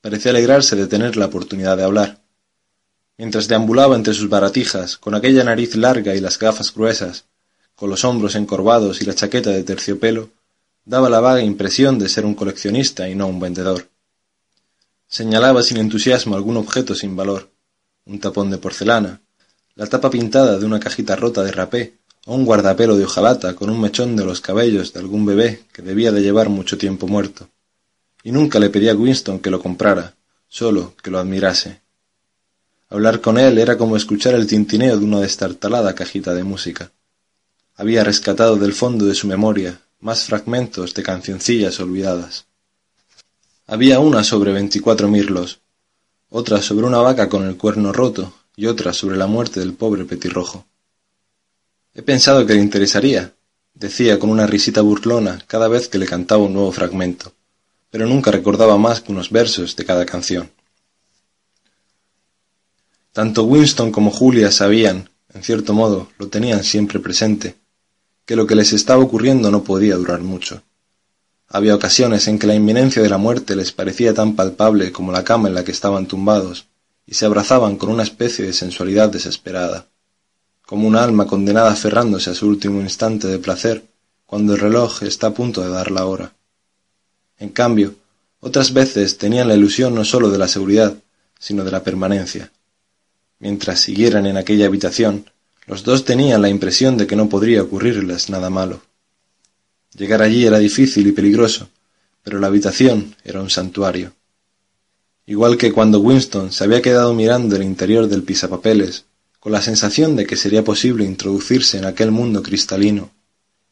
Parecía 0.03 0.33
alegrarse 0.33 0.77
de 0.77 0.87
tener 0.87 1.17
la 1.17 1.27
oportunidad 1.27 1.79
de 1.79 1.85
hablar. 1.85 2.21
Mientras 3.17 3.49
deambulaba 3.49 3.97
entre 3.97 4.13
sus 4.13 4.29
baratijas, 4.29 4.99
con 4.99 5.15
aquella 5.15 5.45
nariz 5.45 5.77
larga 5.77 6.15
y 6.15 6.21
las 6.21 6.39
gafas 6.39 6.75
gruesas, 6.75 7.25
con 7.75 7.89
los 7.89 8.05
hombros 8.05 8.35
encorvados 8.35 9.01
y 9.01 9.07
la 9.07 9.15
chaqueta 9.15 9.49
de 9.49 9.63
terciopelo, 9.63 10.29
daba 10.85 11.09
la 11.09 11.21
vaga 11.21 11.41
impresión 11.41 11.99
de 11.99 12.11
ser 12.11 12.27
un 12.27 12.35
coleccionista 12.35 13.09
y 13.09 13.15
no 13.15 13.29
un 13.29 13.41
vendedor. 13.41 13.89
Señalaba 15.09 15.63
sin 15.63 15.79
entusiasmo 15.79 16.37
algún 16.37 16.59
objeto 16.59 16.95
sin 16.95 17.17
valor, 17.17 17.49
un 18.07 18.19
tapón 18.21 18.51
de 18.51 18.59
porcelana, 18.59 19.21
la 19.75 19.87
tapa 19.87 20.11
pintada 20.11 20.59
de 20.59 20.65
una 20.65 20.81
cajita 20.81 21.17
rota 21.17 21.43
de 21.43 21.53
rapé, 21.53 21.99
o 22.25 22.35
un 22.35 22.45
guardapelo 22.45 22.97
de 22.97 23.05
hojalata 23.05 23.55
con 23.55 23.71
un 23.71 23.81
mechón 23.81 24.17
de 24.17 24.25
los 24.25 24.41
cabellos 24.41 24.93
de 24.93 25.01
algún 25.01 25.27
bebé 25.27 25.65
que 25.73 25.83
debía 25.83 26.11
de 26.13 26.23
llevar 26.23 26.49
mucho 26.49 26.79
tiempo 26.79 27.07
muerto. 27.07 27.49
Y 28.23 28.33
nunca 28.33 28.59
le 28.59 28.71
pedía 28.71 28.93
a 28.93 28.97
Winston 28.97 29.39
que 29.39 29.51
lo 29.51 29.61
comprara, 29.61 30.15
solo 30.49 30.95
que 31.03 31.11
lo 31.11 31.19
admirase. 31.19 31.83
Hablar 32.89 33.21
con 33.21 33.39
él 33.39 33.59
era 33.59 33.77
como 33.77 33.97
escuchar 33.97 34.35
el 34.35 34.47
tintineo 34.47 34.99
de 34.99 35.05
una 35.05 35.21
destartalada 35.21 35.95
cajita 35.95 36.35
de 36.35 36.45
música. 36.45 36.91
Había 37.75 38.03
rescatado 38.03 38.57
del 38.57 38.73
fondo 38.73 39.05
de 39.05 39.15
su 39.15 39.27
memoria 39.27 39.81
más 40.01 40.25
fragmentos 40.25 40.95
de 40.95 41.03
cancioncillas 41.03 41.79
olvidadas. 41.81 42.47
Había 43.67 43.99
una 43.99 44.23
sobre 44.25 44.53
veinticuatro 44.53 45.09
mirlos, 45.09 45.61
otra 46.39 46.61
sobre 46.61 46.85
una 46.85 46.99
vaca 46.99 47.31
con 47.31 47.47
el 47.49 47.57
cuerno 47.57 47.95
roto 47.95 48.31
y 48.57 48.67
otra 48.67 48.93
sobre 48.93 49.17
la 49.17 49.27
muerte 49.27 49.59
del 49.59 49.73
pobre 49.73 50.05
petirrojo. 50.05 50.67
He 51.95 52.03
pensado 52.03 52.45
que 52.45 52.53
le 52.53 52.61
interesaría, 52.61 53.33
decía 53.73 54.19
con 54.19 54.29
una 54.29 54.47
risita 54.47 54.83
burlona 54.83 55.43
cada 55.47 55.67
vez 55.67 55.89
que 55.89 55.97
le 55.97 56.05
cantaba 56.05 56.45
un 56.45 56.53
nuevo 56.53 56.73
fragmento, 56.73 57.33
pero 57.89 58.07
nunca 58.07 58.31
recordaba 58.31 58.77
más 58.77 59.01
que 59.01 59.13
unos 59.13 59.31
versos 59.31 59.77
de 59.77 59.87
cada 59.87 60.05
canción. 60.05 60.51
Tanto 63.15 63.45
Winston 63.45 63.91
como 63.91 64.11
Julia 64.11 64.53
sabían, 64.53 65.09
en 65.33 65.43
cierto 65.43 65.73
modo, 65.73 66.11
lo 66.19 66.29
tenían 66.29 66.65
siempre 66.65 67.01
presente, 67.01 67.55
que 68.27 68.37
lo 68.37 68.47
que 68.47 68.57
les 68.57 68.75
estaba 68.75 69.03
ocurriendo 69.03 69.51
no 69.51 69.65
podía 69.65 69.97
durar 69.97 70.21
mucho. 70.21 70.63
Había 71.49 71.75
ocasiones 71.75 72.27
en 72.29 72.39
que 72.39 72.47
la 72.47 72.55
inminencia 72.55 73.03
de 73.03 73.09
la 73.09 73.19
muerte 73.19 73.55
les 73.57 73.73
parecía 73.73 74.15
tan 74.15 74.35
palpable 74.35 74.93
como 74.93 75.13
la 75.13 75.25
cama 75.25 75.49
en 75.49 75.55
la 75.55 75.65
que 75.65 75.73
estaban 75.73 76.07
tumbados, 76.07 76.67
y 77.07 77.15
se 77.15 77.25
abrazaban 77.25 77.77
con 77.77 77.91
una 77.91 78.03
especie 78.03 78.45
de 78.45 78.53
sensualidad 78.53 79.11
desesperada, 79.11 79.87
como 80.67 80.89
una 80.89 81.05
alma 81.05 81.27
condenada 81.27 81.71
aferrándose 81.71 82.31
a 82.31 82.35
su 82.35 82.49
último 82.49 82.81
instante 82.81 83.29
de 83.29 83.39
placer 83.39 83.85
cuando 84.27 84.55
el 84.55 84.61
reloj 84.61 85.05
está 85.05 85.29
a 85.29 85.35
punto 85.35 85.63
de 85.63 85.71
dar 85.71 85.93
la 85.93 86.05
hora. 86.07 86.33
En 87.39 87.51
cambio, 87.51 87.95
otras 88.41 88.73
veces 88.73 89.19
tenían 89.19 89.47
la 89.47 89.55
ilusión 89.55 89.95
no 89.95 90.05
sólo 90.05 90.31
de 90.31 90.39
la 90.39 90.49
seguridad, 90.49 90.97
sino 91.39 91.65
de 91.65 91.71
la 91.71 91.85
permanencia. 91.85 92.51
Mientras 93.39 93.81
siguieran 93.81 94.27
en 94.27 94.37
aquella 94.37 94.67
habitación, 94.67 95.31
los 95.67 95.85
dos 95.85 96.05
tenían 96.05 96.43
la 96.43 96.49
impresión 96.49 96.97
de 96.97 97.07
que 97.07 97.17
no 97.17 97.29
podría 97.29 97.63
ocurrirles 97.63 98.31
nada 98.31 98.51
malo. 98.51 98.81
Llegar 99.97 100.21
allí 100.21 100.45
era 100.45 100.59
difícil 100.59 101.07
y 101.07 101.13
peligroso, 101.13 101.71
pero 102.23 102.39
la 102.39 102.49
habitación 102.49 103.17
era 103.25 103.41
un 103.41 103.49
santuario. 103.49 104.13
Igual 105.25 105.57
que 105.57 105.73
cuando 105.73 106.01
Winston 106.01 106.53
se 106.53 106.65
había 106.65 106.83
quedado 106.83 107.15
mirando 107.15 107.57
el 107.57 107.63
interior 107.63 108.07
del 108.07 108.23
pisapapeles, 108.23 109.07
con 109.41 109.53
la 109.53 109.63
sensación 109.63 110.15
de 110.15 110.27
que 110.27 110.37
sería 110.37 110.63
posible 110.63 111.05
introducirse 111.05 111.79
en 111.79 111.87
aquel 111.87 112.11
mundo 112.11 112.43
cristalino, 112.43 113.11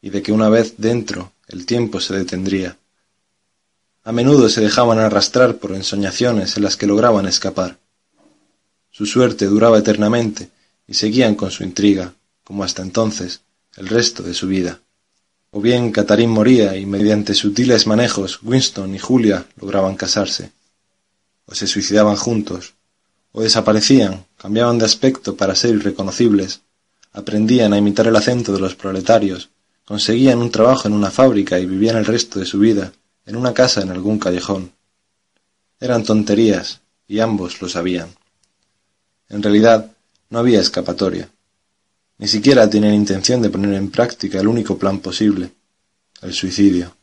y 0.01 0.09
de 0.09 0.23
que 0.23 0.31
una 0.31 0.49
vez 0.49 0.75
dentro 0.77 1.31
el 1.47 1.65
tiempo 1.67 1.99
se 1.99 2.15
detendría. 2.15 2.77
A 4.03 4.11
menudo 4.11 4.49
se 4.49 4.61
dejaban 4.61 4.97
arrastrar 4.97 5.57
por 5.57 5.73
ensoñaciones 5.73 6.57
en 6.57 6.63
las 6.63 6.75
que 6.75 6.87
lograban 6.87 7.27
escapar. 7.27 7.77
Su 8.89 9.05
suerte 9.05 9.45
duraba 9.45 9.77
eternamente, 9.77 10.49
y 10.87 10.95
seguían 10.95 11.35
con 11.35 11.51
su 11.51 11.63
intriga, 11.63 12.15
como 12.43 12.63
hasta 12.63 12.81
entonces, 12.81 13.41
el 13.75 13.87
resto 13.87 14.23
de 14.23 14.33
su 14.33 14.47
vida. 14.47 14.79
O 15.57 15.61
bien 15.61 15.93
Catarín 15.93 16.31
moría 16.31 16.75
y 16.75 16.85
mediante 16.85 17.33
sutiles 17.33 17.87
manejos 17.87 18.43
Winston 18.43 18.93
y 18.93 18.99
Julia 18.99 19.45
lograban 19.55 19.95
casarse. 19.95 20.51
O 21.45 21.55
se 21.55 21.65
suicidaban 21.65 22.17
juntos, 22.17 22.73
o 23.31 23.41
desaparecían, 23.41 24.25
cambiaban 24.35 24.77
de 24.79 24.83
aspecto 24.83 25.37
para 25.37 25.55
ser 25.55 25.75
irreconocibles, 25.75 26.59
aprendían 27.13 27.71
a 27.71 27.77
imitar 27.77 28.05
el 28.07 28.17
acento 28.17 28.51
de 28.51 28.59
los 28.59 28.75
proletarios, 28.75 29.47
conseguían 29.85 30.39
un 30.39 30.51
trabajo 30.51 30.89
en 30.89 30.93
una 30.93 31.09
fábrica 31.09 31.57
y 31.57 31.65
vivían 31.65 31.95
el 31.95 32.05
resto 32.05 32.37
de 32.37 32.45
su 32.45 32.59
vida 32.59 32.91
en 33.25 33.37
una 33.37 33.53
casa 33.53 33.79
en 33.79 33.91
algún 33.91 34.19
callejón. 34.19 34.73
Eran 35.79 36.03
tonterías, 36.03 36.81
y 37.07 37.21
ambos 37.21 37.61
lo 37.61 37.69
sabían. 37.69 38.09
En 39.29 39.41
realidad, 39.41 39.89
no 40.29 40.39
había 40.39 40.59
escapatoria. 40.59 41.29
Ni 42.17 42.27
siquiera 42.27 42.69
tenían 42.69 42.93
intención 42.93 43.41
de 43.41 43.49
poner 43.49 43.73
en 43.73 43.91
práctica 43.91 44.39
el 44.39 44.47
único 44.47 44.77
plan 44.77 44.99
posible, 44.99 45.51
el 46.21 46.33
suicidio. 46.33 46.95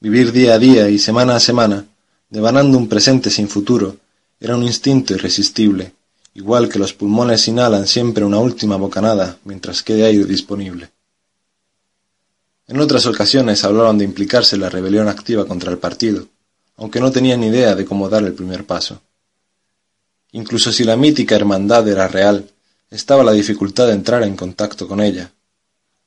Vivir 0.00 0.30
día 0.30 0.54
a 0.54 0.58
día 0.58 0.88
y 0.88 0.98
semana 0.98 1.34
a 1.34 1.40
semana, 1.40 1.84
devanando 2.30 2.78
un 2.78 2.88
presente 2.88 3.30
sin 3.30 3.48
futuro, 3.48 3.96
era 4.38 4.56
un 4.56 4.62
instinto 4.62 5.12
irresistible, 5.12 5.92
igual 6.34 6.68
que 6.68 6.78
los 6.78 6.94
pulmones 6.94 7.48
inhalan 7.48 7.88
siempre 7.88 8.24
una 8.24 8.38
última 8.38 8.76
bocanada 8.76 9.38
mientras 9.44 9.82
quede 9.82 10.04
aire 10.04 10.24
disponible. 10.24 10.90
En 12.68 12.78
otras 12.80 13.06
ocasiones 13.06 13.64
hablaron 13.64 13.98
de 13.98 14.04
implicarse 14.04 14.54
en 14.54 14.62
la 14.62 14.70
rebelión 14.70 15.08
activa 15.08 15.46
contra 15.46 15.72
el 15.72 15.78
partido, 15.78 16.28
aunque 16.76 17.00
no 17.00 17.10
tenían 17.10 17.42
idea 17.42 17.74
de 17.74 17.84
cómo 17.84 18.08
dar 18.08 18.22
el 18.22 18.34
primer 18.34 18.64
paso. 18.66 19.00
Incluso 20.32 20.70
si 20.70 20.84
la 20.84 20.96
mítica 20.96 21.34
hermandad 21.34 21.88
era 21.88 22.06
real, 22.06 22.48
estaba 22.90 23.22
la 23.22 23.32
dificultad 23.32 23.86
de 23.86 23.92
entrar 23.92 24.22
en 24.22 24.36
contacto 24.36 24.88
con 24.88 25.00
ella. 25.00 25.32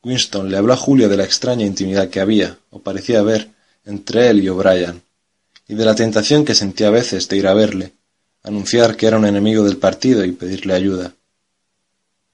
Winston 0.04 0.50
le 0.50 0.58
habló 0.58 0.74
a 0.74 0.78
Julio 0.78 1.10
de 1.10 1.18
la 1.18 1.24
extraña 1.24 1.66
intimidad 1.66 2.10
que 2.10 2.20
había, 2.20 2.58
o 2.72 2.80
parecía 2.80 3.20
haber, 3.20 3.52
entre 3.86 4.30
él 4.30 4.44
y 4.44 4.50
O'Brien, 4.50 5.04
y 5.68 5.76
de 5.76 5.86
la 5.86 5.96
tentación 5.96 6.44
que 6.44 6.56
sentía 6.56 6.88
a 6.88 6.92
veces 6.92 7.28
de 7.28 7.38
ir 7.38 7.48
a 7.48 7.54
verle, 7.54 7.94
anunciar 8.44 8.98
que 8.98 9.06
era 9.06 9.18
un 9.18 9.26
enemigo 9.26 9.64
del 9.64 9.78
partido 9.78 10.26
y 10.26 10.32
pedirle 10.32 10.74
ayuda. 10.74 11.14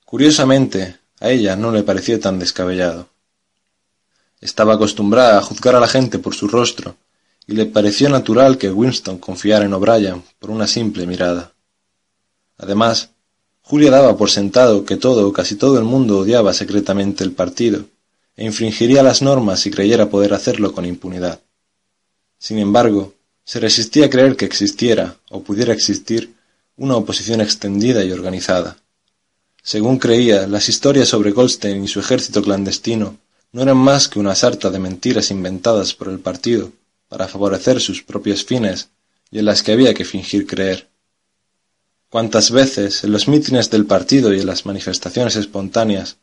Curiosamente, 0.06 0.98
a 1.20 1.30
ella 1.30 1.56
no 1.58 1.72
le 1.72 1.84
pareció 1.84 2.20
tan 2.20 2.39
descabellado. 2.39 3.10
Estaba 4.39 4.75
acostumbrada 4.75 5.38
a 5.38 5.42
juzgar 5.42 5.75
a 5.75 5.80
la 5.82 5.88
gente 5.88 6.20
por 6.20 6.36
su 6.36 6.48
rostro, 6.48 6.96
y 7.46 7.54
le 7.54 7.66
pareció 7.66 8.10
natural 8.10 8.58
que 8.58 8.72
Winston 8.72 9.18
confiara 9.18 9.66
en 9.66 9.74
O'Brien 9.74 10.24
por 10.39 10.51
una 10.51 10.68
simple 10.68 11.06
mirada. 11.06 11.54
Además, 12.58 13.10
Julia 13.69 13.91
daba 13.91 14.15
por 14.15 14.29
sentado 14.29 14.86
que 14.86 14.95
todo 14.95 15.27
o 15.27 15.33
casi 15.33 15.55
todo 15.55 15.77
el 15.77 15.83
mundo 15.83 16.19
odiaba 16.19 16.53
secretamente 16.53 17.25
el 17.25 17.33
partido, 17.33 17.83
e 18.38 18.45
infringiría 18.45 19.03
las 19.03 19.21
normas 19.21 19.59
si 19.59 19.69
creyera 19.69 20.09
poder 20.09 20.33
hacerlo 20.33 20.71
con 20.71 20.86
impunidad. 20.86 21.41
Sin 22.39 22.59
embargo, 22.59 23.13
se 23.43 23.59
resistía 23.59 24.05
a 24.05 24.09
creer 24.09 24.38
que 24.38 24.45
existiera, 24.45 25.17
o 25.29 25.43
pudiera 25.43 25.74
existir, 25.74 26.33
una 26.77 26.95
oposición 26.95 27.41
extendida 27.41 28.05
y 28.05 28.12
organizada. 28.13 28.77
Según 29.62 30.00
creía, 30.00 30.47
las 30.47 30.69
historias 30.69 31.09
sobre 31.09 31.31
Goldstein 31.31 31.83
y 31.83 31.89
su 31.89 32.00
ejército 32.00 32.41
clandestino 32.41 33.17
no 33.51 33.63
eran 33.63 33.75
más 33.75 34.07
que 34.07 34.19
una 34.19 34.33
sarta 34.33 34.69
de 34.69 34.79
mentiras 34.79 35.29
inventadas 35.29 35.93
por 35.93 36.07
el 36.07 36.19
partido 36.19 36.71
para 37.09 37.27
favorecer 37.27 37.81
sus 37.81 38.01
propios 38.01 38.45
fines 38.45 38.88
y 39.29 39.39
en 39.39 39.45
las 39.45 39.62
que 39.62 39.74
había 39.74 39.93
que 39.93 40.05
fingir 40.05 40.47
creer. 40.47 40.87
Cuántas 42.10 42.52
veces, 42.52 43.04
en 43.04 43.12
los 43.12 43.28
mítines 43.28 43.70
del 43.70 43.86
partido 43.86 44.34
y 44.34 44.40
en 44.40 44.48
las 44.48 44.66
manifestaciones 44.66 45.36
espontáneas, 45.36 46.18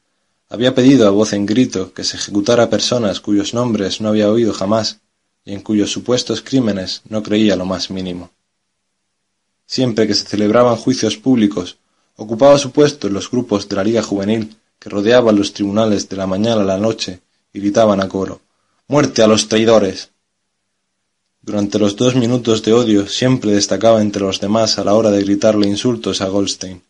había 0.49 0.75
pedido 0.75 1.07
a 1.07 1.11
voz 1.11 1.33
en 1.33 1.45
grito 1.45 1.93
que 1.93 2.05
se 2.05 2.17
ejecutara 2.17 2.65
a 2.65 2.71
personas 2.71 3.21
cuyos 3.21 3.53
nombres 3.53 4.01
no 4.01 4.09
había 4.09 4.31
oído 4.31 4.53
jamás 4.55 5.01
y 5.45 5.53
en 5.53 5.61
cuyos 5.61 5.93
supuestos 5.93 6.41
crímenes 6.41 7.03
no 7.09 7.23
creía 7.23 7.57
lo 7.57 7.67
más 7.67 7.91
mínimo. 7.91 8.31
Siempre 9.67 10.07
que 10.07 10.15
se 10.15 10.25
celebraban 10.25 10.77
juicios 10.77 11.17
públicos, 11.17 11.77
ocupaba 12.17 12.59
su 12.59 12.71
puesto 12.71 13.09
en 13.09 13.15
los 13.15 13.31
grupos 13.31 13.69
de 13.69 13.77
la 13.77 13.85
Liga 13.85 14.03
Juvenil 14.03 14.57
que 14.79 14.89
rodeaban 14.89 15.37
los 15.37 15.53
tribunales 15.53 16.09
de 16.09 16.17
la 16.17 16.27
mañana 16.27 16.63
a 16.63 16.65
la 16.65 16.79
noche 16.79 17.21
y 17.53 17.61
gritaban 17.61 18.01
a 18.01 18.09
coro 18.09 18.41
Muerte 18.87 19.23
a 19.23 19.27
los 19.27 19.49
traidores. 19.49 20.11
Durante 21.47 21.79
los 21.79 21.95
dos 21.97 22.15
minutos 22.15 22.63
de 22.63 22.73
odio 22.73 23.07
siempre 23.07 23.53
destacaba 23.53 24.01
entre 24.01 24.23
los 24.23 24.41
demás 24.41 24.79
a 24.79 24.85
la 24.85 24.95
hora 24.95 25.11
de 25.11 25.23
gritarle 25.23 25.69
insultos 25.69 26.23
a 26.23 26.29
Goldstein. 26.29 26.81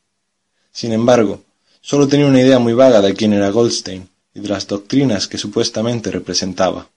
Sin 0.71 0.93
embargo, 0.93 1.43
sólo 1.81 2.07
tenía 2.07 2.29
una 2.29 2.41
idea 2.41 2.61
muy 2.61 2.73
vaga 2.73 3.01
de 3.03 3.15
quién 3.15 3.33
era 3.33 3.51
Goldstein 3.51 4.09
y 4.33 4.39
de 4.39 4.49
las 4.49 4.69
doctrinas 4.69 5.27
que 5.27 5.39
supuestamente 5.39 6.13
representaba. 6.13 6.89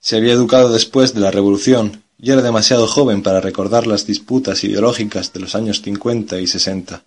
Se 0.00 0.16
había 0.16 0.32
educado 0.32 0.72
después 0.72 1.14
de 1.14 1.20
la 1.20 1.30
Revolución 1.30 2.02
y 2.18 2.32
era 2.32 2.42
demasiado 2.42 2.88
joven 2.88 3.22
para 3.22 3.40
recordar 3.40 3.86
las 3.86 4.04
disputas 4.04 4.64
ideológicas 4.64 5.32
de 5.32 5.38
los 5.38 5.54
años 5.54 5.82
cincuenta 5.82 6.40
y 6.40 6.48
sesenta. 6.48 7.04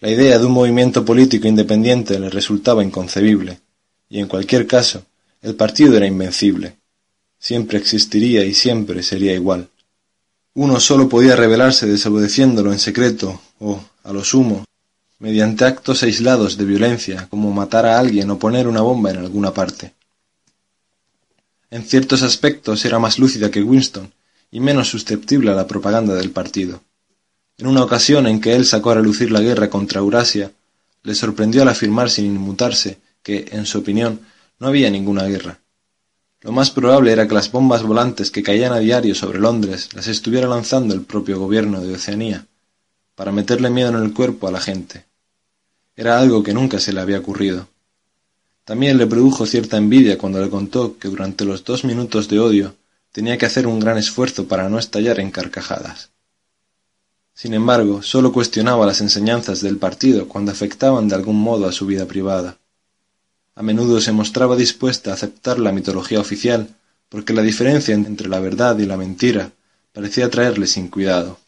La 0.00 0.10
idea 0.10 0.38
de 0.38 0.44
un 0.44 0.52
movimiento 0.52 1.02
político 1.06 1.48
independiente 1.48 2.18
le 2.18 2.28
resultaba 2.28 2.84
inconcebible, 2.84 3.60
y 4.10 4.18
en 4.18 4.26
cualquier 4.26 4.66
caso, 4.66 5.02
el 5.40 5.54
partido 5.54 5.96
era 5.96 6.06
invencible. 6.06 6.76
Siempre 7.40 7.78
existiría 7.78 8.44
y 8.44 8.52
siempre 8.52 9.02
sería 9.02 9.32
igual. 9.32 9.68
Uno 10.54 10.78
solo 10.78 11.08
podía 11.08 11.34
rebelarse 11.34 11.86
desobedeciéndolo 11.86 12.70
en 12.70 12.78
secreto 12.78 13.40
o, 13.58 13.82
a 14.04 14.12
lo 14.12 14.22
sumo, 14.22 14.64
mediante 15.18 15.64
actos 15.64 16.02
aislados 16.02 16.58
de 16.58 16.66
violencia, 16.66 17.28
como 17.30 17.50
matar 17.50 17.86
a 17.86 17.98
alguien 17.98 18.30
o 18.30 18.38
poner 18.38 18.68
una 18.68 18.82
bomba 18.82 19.10
en 19.10 19.18
alguna 19.18 19.54
parte. 19.54 19.94
En 21.70 21.84
ciertos 21.84 22.22
aspectos 22.22 22.84
era 22.84 22.98
más 22.98 23.18
lúcida 23.18 23.50
que 23.50 23.62
Winston 23.62 24.12
y 24.50 24.60
menos 24.60 24.88
susceptible 24.88 25.50
a 25.50 25.54
la 25.54 25.66
propaganda 25.66 26.14
del 26.14 26.30
partido. 26.32 26.82
En 27.56 27.68
una 27.68 27.82
ocasión 27.82 28.26
en 28.26 28.40
que 28.40 28.54
él 28.54 28.66
sacó 28.66 28.90
a 28.90 28.96
relucir 28.96 29.30
la 29.30 29.40
guerra 29.40 29.70
contra 29.70 30.00
Eurasia, 30.00 30.50
le 31.04 31.14
sorprendió 31.14 31.62
al 31.62 31.68
afirmar 31.68 32.10
sin 32.10 32.26
inmutarse 32.26 32.98
que, 33.22 33.48
en 33.52 33.64
su 33.64 33.78
opinión, 33.78 34.20
no 34.58 34.66
había 34.66 34.90
ninguna 34.90 35.24
guerra. 35.24 35.60
Lo 36.42 36.52
más 36.52 36.70
probable 36.70 37.12
era 37.12 37.28
que 37.28 37.34
las 37.34 37.52
bombas 37.52 37.82
volantes 37.82 38.30
que 38.30 38.42
caían 38.42 38.72
a 38.72 38.78
diario 38.78 39.14
sobre 39.14 39.38
Londres 39.38 39.90
las 39.94 40.06
estuviera 40.06 40.48
lanzando 40.48 40.94
el 40.94 41.02
propio 41.02 41.38
gobierno 41.38 41.82
de 41.82 41.94
Oceanía, 41.94 42.46
para 43.14 43.30
meterle 43.30 43.68
miedo 43.68 43.90
en 43.90 44.02
el 44.02 44.14
cuerpo 44.14 44.48
a 44.48 44.50
la 44.50 44.60
gente. 44.60 45.04
Era 45.96 46.18
algo 46.18 46.42
que 46.42 46.54
nunca 46.54 46.80
se 46.80 46.94
le 46.94 47.00
había 47.00 47.18
ocurrido. 47.18 47.68
También 48.64 48.96
le 48.96 49.06
produjo 49.06 49.44
cierta 49.44 49.76
envidia 49.76 50.16
cuando 50.16 50.40
le 50.40 50.48
contó 50.48 50.96
que 50.96 51.08
durante 51.08 51.44
los 51.44 51.62
dos 51.64 51.84
minutos 51.84 52.28
de 52.28 52.38
odio 52.38 52.74
tenía 53.12 53.36
que 53.36 53.44
hacer 53.46 53.66
un 53.66 53.80
gran 53.80 53.98
esfuerzo 53.98 54.46
para 54.46 54.68
no 54.68 54.78
estallar 54.78 55.20
en 55.20 55.30
carcajadas. 55.30 56.10
Sin 57.34 57.52
embargo, 57.52 58.02
sólo 58.02 58.32
cuestionaba 58.32 58.86
las 58.86 59.00
enseñanzas 59.00 59.60
del 59.60 59.76
partido 59.76 60.28
cuando 60.28 60.52
afectaban 60.52 61.08
de 61.08 61.16
algún 61.16 61.40
modo 61.40 61.66
a 61.66 61.72
su 61.72 61.86
vida 61.86 62.06
privada. 62.06 62.58
A 63.60 63.62
menudo 63.62 64.00
se 64.00 64.12
mostraba 64.12 64.56
dispuesta 64.56 65.10
a 65.10 65.12
aceptar 65.12 65.58
la 65.58 65.70
mitología 65.70 66.18
oficial, 66.18 66.68
porque 67.10 67.34
la 67.34 67.42
diferencia 67.42 67.94
entre 67.94 68.26
la 68.26 68.40
verdad 68.40 68.78
y 68.78 68.86
la 68.86 68.96
mentira 68.96 69.52
parecía 69.92 70.30
traerle 70.30 70.66
sin 70.66 70.88
cuidado. 70.88 71.38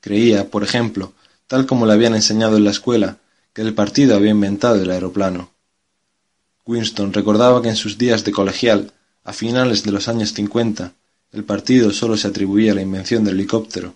Creía, 0.00 0.48
por 0.48 0.64
ejemplo, 0.64 1.12
tal 1.46 1.66
como 1.66 1.84
le 1.84 1.92
habían 1.92 2.14
enseñado 2.14 2.56
en 2.56 2.64
la 2.64 2.70
escuela, 2.70 3.18
que 3.52 3.60
el 3.60 3.74
partido 3.74 4.16
había 4.16 4.30
inventado 4.30 4.76
el 4.82 4.90
aeroplano. 4.90 5.50
Winston 6.64 7.12
recordaba 7.12 7.60
que 7.60 7.68
en 7.68 7.76
sus 7.76 7.98
días 7.98 8.24
de 8.24 8.32
colegial, 8.32 8.94
a 9.24 9.34
finales 9.34 9.82
de 9.82 9.92
los 9.92 10.08
años 10.08 10.32
cincuenta, 10.32 10.94
el 11.32 11.44
partido 11.44 11.92
solo 11.92 12.16
se 12.16 12.28
atribuía 12.28 12.74
la 12.74 12.80
invención 12.80 13.24
del 13.24 13.34
helicóptero. 13.34 13.92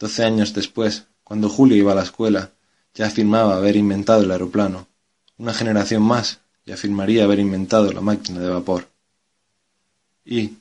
Doce 0.00 0.24
años 0.24 0.52
después, 0.52 1.04
cuando 1.22 1.48
Julio 1.48 1.76
iba 1.76 1.92
a 1.92 1.94
la 1.94 2.02
escuela, 2.02 2.50
ya 2.92 3.06
afirmaba 3.06 3.54
haber 3.54 3.76
inventado 3.76 4.24
el 4.24 4.32
aeroplano. 4.32 4.89
Una 5.40 5.54
generación 5.54 6.02
más 6.02 6.40
y 6.66 6.72
afirmaría 6.72 7.24
haber 7.24 7.38
inventado 7.38 7.90
la 7.90 8.02
máquina 8.02 8.40
de 8.40 8.50
vapor. 8.50 8.88
Y, 10.22 10.58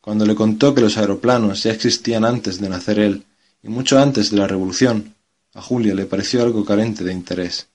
cuando 0.00 0.24
le 0.24 0.34
contó 0.34 0.74
que 0.74 0.80
los 0.80 0.96
aeroplanos 0.96 1.62
ya 1.64 1.70
existían 1.70 2.24
antes 2.24 2.58
de 2.58 2.70
nacer 2.70 2.98
él, 2.98 3.26
y 3.62 3.68
mucho 3.68 3.98
antes 3.98 4.30
de 4.30 4.38
la 4.38 4.48
Revolución, 4.48 5.14
a 5.52 5.60
Julio 5.60 5.94
le 5.94 6.06
pareció 6.06 6.42
algo 6.42 6.64
carente 6.64 7.04
de 7.04 7.12
interés. 7.12 7.66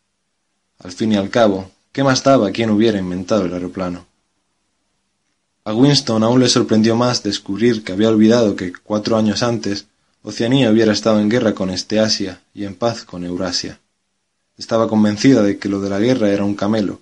Al 0.79 0.93
fin 0.93 1.11
y 1.11 1.15
al 1.15 1.29
cabo, 1.29 1.69
¿Qué 1.91 2.03
más 2.03 2.23
daba 2.23 2.51
quien 2.51 2.71
hubiera 2.71 2.97
inventado 2.97 3.45
el 3.45 3.53
aeroplano? 3.53 4.07
A 5.63 5.75
Winston 5.75 6.23
aún 6.23 6.39
le 6.39 6.49
sorprendió 6.49 6.95
más 6.95 7.21
descubrir 7.21 7.83
que 7.83 7.91
había 7.91 8.09
olvidado 8.09 8.55
que 8.55 8.73
cuatro 8.73 9.15
años 9.15 9.43
antes 9.43 9.85
Oceanía 10.23 10.71
hubiera 10.71 10.93
estado 10.93 11.19
en 11.19 11.29
guerra 11.29 11.53
con 11.53 11.69
Esteasia 11.69 12.41
y 12.55 12.65
en 12.65 12.73
paz 12.73 13.03
con 13.03 13.23
Eurasia. 13.23 13.79
Estaba 14.57 14.87
convencida 14.87 15.43
de 15.43 15.57
que 15.59 15.69
lo 15.69 15.79
de 15.79 15.89
la 15.89 15.99
guerra 15.99 16.29
era 16.29 16.43
un 16.43 16.55
camelo, 16.55 16.99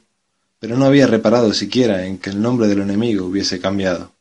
pero 0.59 0.77
no 0.77 0.85
había 0.85 1.07
reparado 1.07 1.53
siquiera 1.53 2.05
en 2.05 2.17
que 2.17 2.29
el 2.29 2.41
nombre 2.41 2.67
del 2.67 2.81
enemigo 2.81 3.25
hubiese 3.25 3.59
cambiado. 3.59 4.11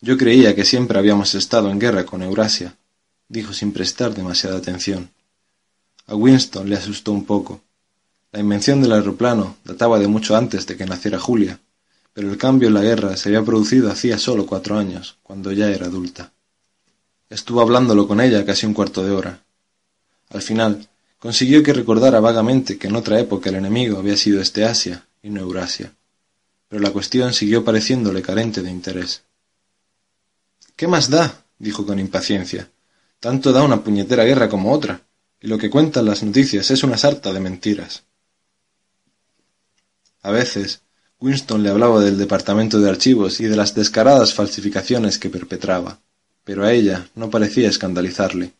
Yo 0.00 0.18
creía 0.18 0.54
que 0.54 0.64
siempre 0.64 0.98
habíamos 0.98 1.34
estado 1.34 1.70
en 1.70 1.78
guerra 1.78 2.04
con 2.04 2.22
Eurasia, 2.22 2.76
dijo 3.28 3.52
sin 3.52 3.72
prestar 3.72 4.14
demasiada 4.14 4.58
atención. 4.58 5.10
A 6.06 6.14
Winston 6.14 6.68
le 6.68 6.76
asustó 6.76 7.12
un 7.12 7.24
poco. 7.24 7.62
La 8.30 8.40
invención 8.40 8.82
del 8.82 8.92
aeroplano 8.92 9.56
databa 9.64 9.98
de 9.98 10.06
mucho 10.06 10.36
antes 10.36 10.66
de 10.66 10.76
que 10.76 10.84
naciera 10.84 11.18
Julia, 11.18 11.58
pero 12.12 12.30
el 12.30 12.36
cambio 12.36 12.68
en 12.68 12.74
la 12.74 12.82
guerra 12.82 13.16
se 13.16 13.30
había 13.30 13.42
producido 13.42 13.90
hacía 13.90 14.18
solo 14.18 14.46
cuatro 14.46 14.78
años, 14.78 15.16
cuando 15.22 15.50
ya 15.52 15.70
era 15.70 15.86
adulta. 15.86 16.32
Estuvo 17.28 17.60
hablándolo 17.60 18.06
con 18.06 18.20
ella 18.20 18.44
casi 18.44 18.66
un 18.66 18.74
cuarto 18.74 19.02
de 19.02 19.10
hora. 19.10 19.44
Al 20.30 20.42
final, 20.42 20.88
consiguió 21.18 21.62
que 21.62 21.72
recordara 21.72 22.20
vagamente 22.20 22.78
que 22.78 22.88
en 22.88 22.96
otra 22.96 23.18
época 23.18 23.50
el 23.50 23.56
enemigo 23.56 23.98
había 23.98 24.16
sido 24.16 24.40
este 24.40 24.64
Asia 24.64 25.06
y 25.22 25.30
no 25.30 25.40
Eurasia, 25.40 25.92
pero 26.68 26.82
la 26.82 26.90
cuestión 26.90 27.32
siguió 27.32 27.64
pareciéndole 27.64 28.22
carente 28.22 28.62
de 28.62 28.70
interés. 28.70 29.22
¿Qué 30.76 30.86
más 30.86 31.08
da? 31.08 31.44
dijo 31.58 31.86
con 31.86 31.98
impaciencia. 31.98 32.70
Tanto 33.18 33.52
da 33.52 33.62
una 33.62 33.82
puñetera 33.82 34.24
guerra 34.24 34.48
como 34.48 34.72
otra. 34.72 35.00
y 35.40 35.48
lo 35.48 35.58
que 35.58 35.70
cuentan 35.70 36.06
las 36.06 36.22
noticias 36.22 36.70
es 36.70 36.82
una 36.82 36.96
sarta 36.96 37.32
de 37.32 37.40
mentiras. 37.40 38.04
A 40.22 40.30
veces, 40.30 40.80
Winston 41.20 41.62
le 41.62 41.70
hablaba 41.70 42.00
del 42.00 42.18
departamento 42.18 42.80
de 42.80 42.88
archivos 42.90 43.40
y 43.40 43.44
de 43.44 43.56
las 43.56 43.74
descaradas 43.74 44.34
falsificaciones 44.34 45.18
que 45.18 45.30
perpetraba, 45.30 46.00
pero 46.44 46.64
a 46.64 46.72
ella 46.72 47.08
no 47.14 47.30
parecía 47.30 47.68
escandalizarle. 47.68 48.52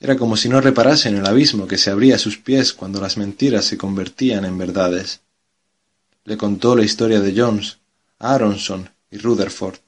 Era 0.00 0.16
como 0.16 0.36
si 0.36 0.48
no 0.48 0.60
reparase 0.60 1.08
en 1.08 1.16
el 1.16 1.26
abismo 1.26 1.66
que 1.66 1.78
se 1.78 1.90
abría 1.90 2.16
a 2.16 2.18
sus 2.18 2.38
pies 2.38 2.72
cuando 2.72 3.00
las 3.00 3.16
mentiras 3.16 3.64
se 3.64 3.76
convertían 3.76 4.44
en 4.44 4.56
verdades. 4.56 5.20
Le 6.24 6.36
contó 6.36 6.76
la 6.76 6.84
historia 6.84 7.20
de 7.20 7.34
Jones, 7.36 7.78
Aronson 8.18 8.90
y 9.10 9.18
Rutherford, 9.18 9.78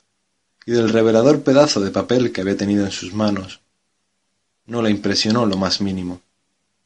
y 0.66 0.72
del 0.72 0.88
revelador 0.88 1.42
pedazo 1.42 1.80
de 1.80 1.90
papel 1.90 2.32
que 2.32 2.40
había 2.40 2.56
tenido 2.56 2.84
en 2.84 2.90
sus 2.90 3.12
manos. 3.12 3.60
No 4.66 4.82
la 4.82 4.90
impresionó 4.90 5.46
lo 5.46 5.56
más 5.56 5.80
mínimo. 5.80 6.20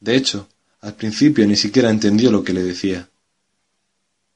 De 0.00 0.16
hecho, 0.16 0.49
al 0.81 0.95
principio 0.95 1.47
ni 1.47 1.57
siquiera 1.57 1.90
entendió 1.90 2.31
lo 2.31 2.45
que 2.45 2.52
le 2.52 2.62
decía. 2.62 3.09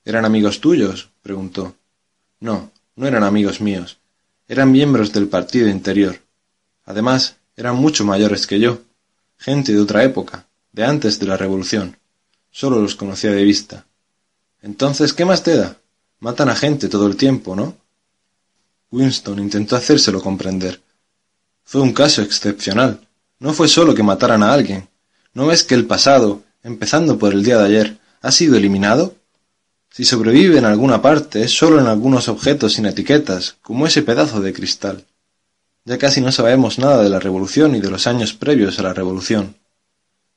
¿Eran 0.04 0.25
amigos 0.25 0.61
tuyos? 0.61 1.11
preguntó. 1.23 1.76
No, 2.40 2.71
no 2.97 3.07
eran 3.07 3.23
amigos 3.23 3.61
míos. 3.61 3.99
Eran 4.49 4.73
miembros 4.73 5.12
del 5.12 5.28
partido 5.28 5.68
interior. 5.68 6.21
Además, 6.87 7.38
eran 7.58 7.74
mucho 7.74 8.04
mayores 8.04 8.46
que 8.46 8.60
yo. 8.60 8.82
Gente 9.36 9.72
de 9.72 9.80
otra 9.80 10.04
época, 10.04 10.46
de 10.72 10.84
antes 10.84 11.18
de 11.18 11.26
la 11.26 11.36
revolución. 11.36 11.96
Solo 12.52 12.80
los 12.80 12.94
conocía 12.94 13.32
de 13.32 13.42
vista. 13.42 13.84
Entonces, 14.62 15.12
¿qué 15.12 15.24
más 15.24 15.42
te 15.42 15.56
da? 15.56 15.76
Matan 16.20 16.50
a 16.50 16.54
gente 16.54 16.88
todo 16.88 17.08
el 17.08 17.16
tiempo, 17.16 17.56
¿no? 17.56 17.76
Winston 18.92 19.40
intentó 19.40 19.74
hacérselo 19.74 20.22
comprender. 20.22 20.80
Fue 21.64 21.80
un 21.80 21.92
caso 21.92 22.22
excepcional. 22.22 23.08
No 23.40 23.52
fue 23.52 23.66
solo 23.66 23.92
que 23.92 24.04
mataran 24.04 24.44
a 24.44 24.52
alguien. 24.52 24.88
¿No 25.34 25.48
ves 25.48 25.64
que 25.64 25.74
el 25.74 25.84
pasado, 25.84 26.44
empezando 26.62 27.18
por 27.18 27.32
el 27.32 27.42
día 27.42 27.58
de 27.58 27.66
ayer, 27.66 27.98
ha 28.22 28.30
sido 28.30 28.56
eliminado? 28.56 29.16
Si 29.90 30.04
sobrevive 30.04 30.58
en 30.58 30.64
alguna 30.64 31.02
parte, 31.02 31.42
es 31.42 31.56
solo 31.56 31.80
en 31.80 31.88
algunos 31.88 32.28
objetos 32.28 32.74
sin 32.74 32.86
etiquetas, 32.86 33.56
como 33.62 33.84
ese 33.84 34.02
pedazo 34.02 34.40
de 34.40 34.52
cristal. 34.52 35.04
Ya 35.88 35.97
casi 35.97 36.21
no 36.21 36.30
sabemos 36.33 36.78
nada 36.78 37.02
de 37.02 37.09
la 37.09 37.18
revolución 37.18 37.75
y 37.75 37.80
de 37.80 37.88
los 37.88 38.07
años 38.07 38.35
previos 38.35 38.78
a 38.78 38.83
la 38.83 38.92
revolución. 38.92 39.57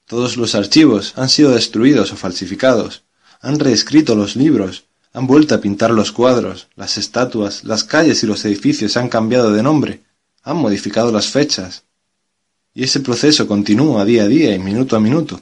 Todos 0.05 0.37
los 0.37 0.55
archivos 0.55 1.11
han 1.17 1.27
sido 1.27 1.51
destruidos 1.51 2.13
o 2.13 2.15
falsificados, 2.15 3.03
han 3.41 3.59
reescrito 3.59 4.15
los 4.15 4.37
libros, 4.37 4.85
han 5.11 5.27
vuelto 5.27 5.53
a 5.53 5.59
pintar 5.59 5.91
los 5.91 6.13
cuadros, 6.13 6.69
las 6.77 6.97
estatuas, 6.97 7.65
las 7.65 7.83
calles 7.83 8.23
y 8.23 8.27
los 8.27 8.45
edificios 8.45 8.95
han 8.95 9.09
cambiado 9.09 9.51
de 9.51 9.61
nombre, 9.61 9.99
han 10.41 10.55
modificado 10.55 11.11
las 11.11 11.27
fechas. 11.27 11.83
Y 12.73 12.85
ese 12.85 13.01
proceso 13.01 13.45
continúa 13.45 14.05
día 14.05 14.23
a 14.23 14.27
día 14.27 14.55
y 14.55 14.59
minuto 14.59 14.95
a 14.95 15.01
minuto. 15.01 15.41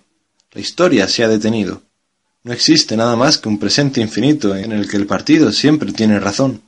La 0.53 0.61
historia 0.61 1.07
se 1.07 1.23
ha 1.23 1.27
detenido. 1.27 1.83
No 2.43 2.51
existe 2.51 2.97
nada 2.97 3.15
más 3.15 3.37
que 3.37 3.47
un 3.47 3.59
presente 3.59 4.01
infinito 4.01 4.55
en 4.55 4.71
el 4.71 4.89
que 4.89 4.97
el 4.97 5.05
partido 5.05 5.51
siempre 5.51 5.91
tiene 5.91 6.19
razón. 6.19 6.63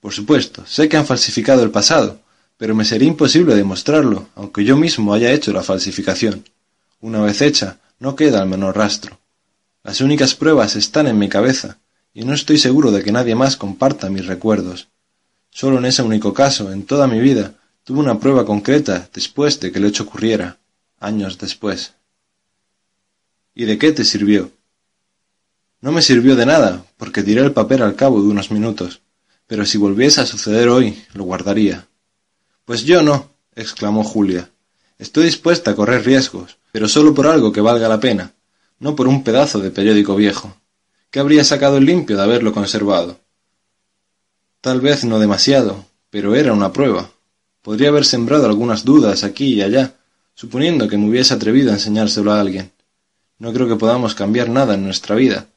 Por 0.00 0.12
supuesto, 0.12 0.64
sé 0.66 0.88
que 0.88 0.96
han 0.96 1.06
falsificado 1.06 1.62
el 1.62 1.70
pasado, 1.70 2.23
pero 2.64 2.74
me 2.74 2.86
sería 2.86 3.08
imposible 3.08 3.54
demostrarlo, 3.54 4.30
aunque 4.34 4.64
yo 4.64 4.78
mismo 4.78 5.12
haya 5.12 5.30
hecho 5.32 5.52
la 5.52 5.62
falsificación. 5.62 6.48
Una 6.98 7.20
vez 7.20 7.42
hecha, 7.42 7.78
no 7.98 8.16
queda 8.16 8.42
el 8.42 8.48
menor 8.48 8.74
rastro. 8.74 9.20
Las 9.82 10.00
únicas 10.00 10.34
pruebas 10.34 10.74
están 10.74 11.06
en 11.06 11.18
mi 11.18 11.28
cabeza, 11.28 11.76
y 12.14 12.24
no 12.24 12.32
estoy 12.32 12.56
seguro 12.56 12.90
de 12.90 13.02
que 13.02 13.12
nadie 13.12 13.34
más 13.34 13.58
comparta 13.58 14.08
mis 14.08 14.24
recuerdos. 14.24 14.88
Solo 15.50 15.76
en 15.76 15.84
ese 15.84 16.00
único 16.00 16.32
caso, 16.32 16.72
en 16.72 16.86
toda 16.86 17.06
mi 17.06 17.20
vida, 17.20 17.52
tuve 17.84 17.98
una 17.98 18.18
prueba 18.18 18.46
concreta 18.46 19.10
después 19.12 19.60
de 19.60 19.70
que 19.70 19.78
el 19.78 19.84
hecho 19.84 20.04
ocurriera, 20.04 20.56
años 21.00 21.36
después. 21.36 21.92
¿Y 23.54 23.66
de 23.66 23.76
qué 23.76 23.92
te 23.92 24.04
sirvió? 24.04 24.52
No 25.82 25.92
me 25.92 26.00
sirvió 26.00 26.34
de 26.34 26.46
nada, 26.46 26.82
porque 26.96 27.22
tiré 27.22 27.42
el 27.42 27.52
papel 27.52 27.82
al 27.82 27.94
cabo 27.94 28.22
de 28.22 28.28
unos 28.28 28.50
minutos, 28.50 29.02
pero 29.46 29.66
si 29.66 29.76
volviese 29.76 30.22
a 30.22 30.26
suceder 30.26 30.70
hoy, 30.70 31.04
lo 31.12 31.24
guardaría. 31.24 31.86
Pues 32.64 32.84
yo 32.84 33.02
no, 33.02 33.30
exclamó 33.54 34.02
Julia. 34.04 34.50
Estoy 34.98 35.24
dispuesta 35.24 35.72
a 35.72 35.76
correr 35.76 36.04
riesgos, 36.04 36.56
pero 36.72 36.88
solo 36.88 37.12
por 37.12 37.26
algo 37.26 37.52
que 37.52 37.60
valga 37.60 37.88
la 37.88 38.00
pena, 38.00 38.32
no 38.78 38.96
por 38.96 39.06
un 39.06 39.22
pedazo 39.22 39.58
de 39.58 39.70
periódico 39.70 40.16
viejo. 40.16 40.56
¿Qué 41.10 41.20
habría 41.20 41.44
sacado 41.44 41.78
limpio 41.78 42.16
de 42.16 42.22
haberlo 42.22 42.54
conservado? 42.54 43.20
Tal 44.62 44.80
vez 44.80 45.04
no 45.04 45.18
demasiado, 45.18 45.84
pero 46.08 46.34
era 46.34 46.54
una 46.54 46.72
prueba. 46.72 47.10
Podría 47.60 47.90
haber 47.90 48.06
sembrado 48.06 48.46
algunas 48.46 48.84
dudas 48.84 49.24
aquí 49.24 49.54
y 49.54 49.62
allá, 49.62 49.96
suponiendo 50.34 50.88
que 50.88 50.96
me 50.96 51.08
hubiese 51.08 51.34
atrevido 51.34 51.70
a 51.70 51.74
enseñárselo 51.74 52.32
a 52.32 52.40
alguien. 52.40 52.72
No 53.38 53.52
creo 53.52 53.68
que 53.68 53.76
podamos 53.76 54.14
cambiar 54.14 54.48
nada 54.48 54.74
en 54.74 54.84
nuestra 54.84 55.14
vida, 55.16 55.48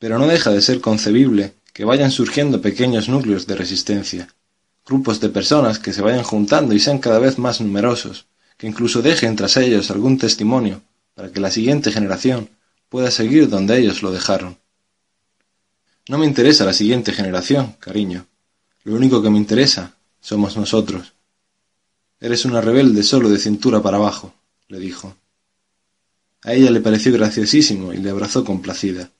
pero 0.00 0.18
no 0.18 0.26
deja 0.26 0.50
de 0.50 0.60
ser 0.60 0.80
concebible 0.80 1.54
que 1.72 1.84
vayan 1.84 2.10
surgiendo 2.10 2.60
pequeños 2.60 3.08
núcleos 3.08 3.46
de 3.46 3.54
resistencia, 3.54 4.34
grupos 4.88 5.20
de 5.20 5.28
personas 5.28 5.78
que 5.78 5.92
se 5.92 6.00
vayan 6.00 6.24
juntando 6.24 6.74
y 6.74 6.80
sean 6.80 6.98
cada 6.98 7.18
vez 7.18 7.38
más 7.38 7.60
numerosos, 7.60 8.26
que 8.56 8.66
incluso 8.66 9.02
dejen 9.02 9.36
tras 9.36 9.58
ellos 9.58 9.90
algún 9.90 10.16
testimonio 10.16 10.80
para 11.14 11.30
que 11.30 11.40
la 11.40 11.50
siguiente 11.50 11.92
generación 11.92 12.48
pueda 12.88 13.10
seguir 13.10 13.50
donde 13.50 13.78
ellos 13.78 14.02
lo 14.02 14.10
dejaron. 14.10 14.56
No 16.08 16.16
me 16.16 16.24
interesa 16.24 16.64
la 16.64 16.72
siguiente 16.72 17.12
generación, 17.12 17.76
cariño. 17.78 18.26
Lo 18.84 18.94
único 18.94 19.22
que 19.22 19.28
me 19.28 19.36
interesa 19.36 19.94
somos 20.20 20.56
nosotros. 20.56 21.12
Eres 22.18 22.46
una 22.46 22.62
rebelde 22.62 23.02
solo 23.02 23.28
de 23.28 23.38
cintura 23.38 23.82
para 23.82 23.98
abajo, 23.98 24.34
le 24.68 24.78
dijo. 24.78 25.14
A 26.42 26.54
ella 26.54 26.70
le 26.70 26.80
pareció 26.80 27.12
graciosísimo 27.12 27.92
y 27.92 27.98
le 27.98 28.08
abrazó 28.08 28.42
complacida. 28.42 29.10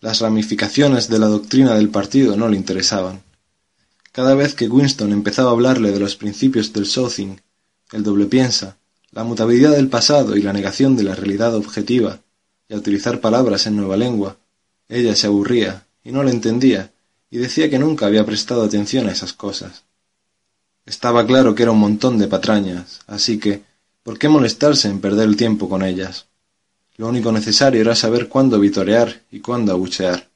Las 0.00 0.20
ramificaciones 0.20 1.08
de 1.08 1.18
la 1.18 1.26
doctrina 1.26 1.74
del 1.74 1.90
partido 1.90 2.36
no 2.36 2.48
le 2.48 2.56
interesaban. 2.56 3.22
Cada 4.20 4.34
vez 4.34 4.54
que 4.54 4.68
Winston 4.68 5.12
empezaba 5.12 5.48
a 5.48 5.52
hablarle 5.54 5.92
de 5.92 5.98
los 5.98 6.14
principios 6.14 6.74
del 6.74 6.84
Southing, 6.84 7.40
el 7.90 8.02
doble 8.02 8.26
piensa, 8.26 8.76
la 9.12 9.24
mutabilidad 9.24 9.70
del 9.70 9.88
pasado 9.88 10.36
y 10.36 10.42
la 10.42 10.52
negación 10.52 10.94
de 10.94 11.04
la 11.04 11.14
realidad 11.14 11.54
objetiva, 11.54 12.20
y 12.68 12.74
a 12.74 12.76
utilizar 12.76 13.22
palabras 13.22 13.66
en 13.66 13.76
nueva 13.76 13.96
lengua, 13.96 14.36
ella 14.90 15.16
se 15.16 15.26
aburría 15.26 15.86
y 16.04 16.12
no 16.12 16.22
le 16.22 16.32
entendía, 16.32 16.92
y 17.30 17.38
decía 17.38 17.70
que 17.70 17.78
nunca 17.78 18.04
había 18.04 18.26
prestado 18.26 18.62
atención 18.62 19.08
a 19.08 19.12
esas 19.12 19.32
cosas. 19.32 19.84
Estaba 20.84 21.26
claro 21.26 21.54
que 21.54 21.62
era 21.62 21.72
un 21.72 21.80
montón 21.80 22.18
de 22.18 22.28
patrañas, 22.28 23.00
así 23.06 23.38
que, 23.38 23.62
¿por 24.02 24.18
qué 24.18 24.28
molestarse 24.28 24.88
en 24.88 25.00
perder 25.00 25.30
el 25.30 25.38
tiempo 25.38 25.66
con 25.66 25.82
ellas? 25.82 26.26
Lo 26.98 27.08
único 27.08 27.32
necesario 27.32 27.80
era 27.80 27.96
saber 27.96 28.28
cuándo 28.28 28.60
vitorear 28.60 29.22
y 29.30 29.40
cuándo 29.40 29.72
abuchear. 29.72 30.28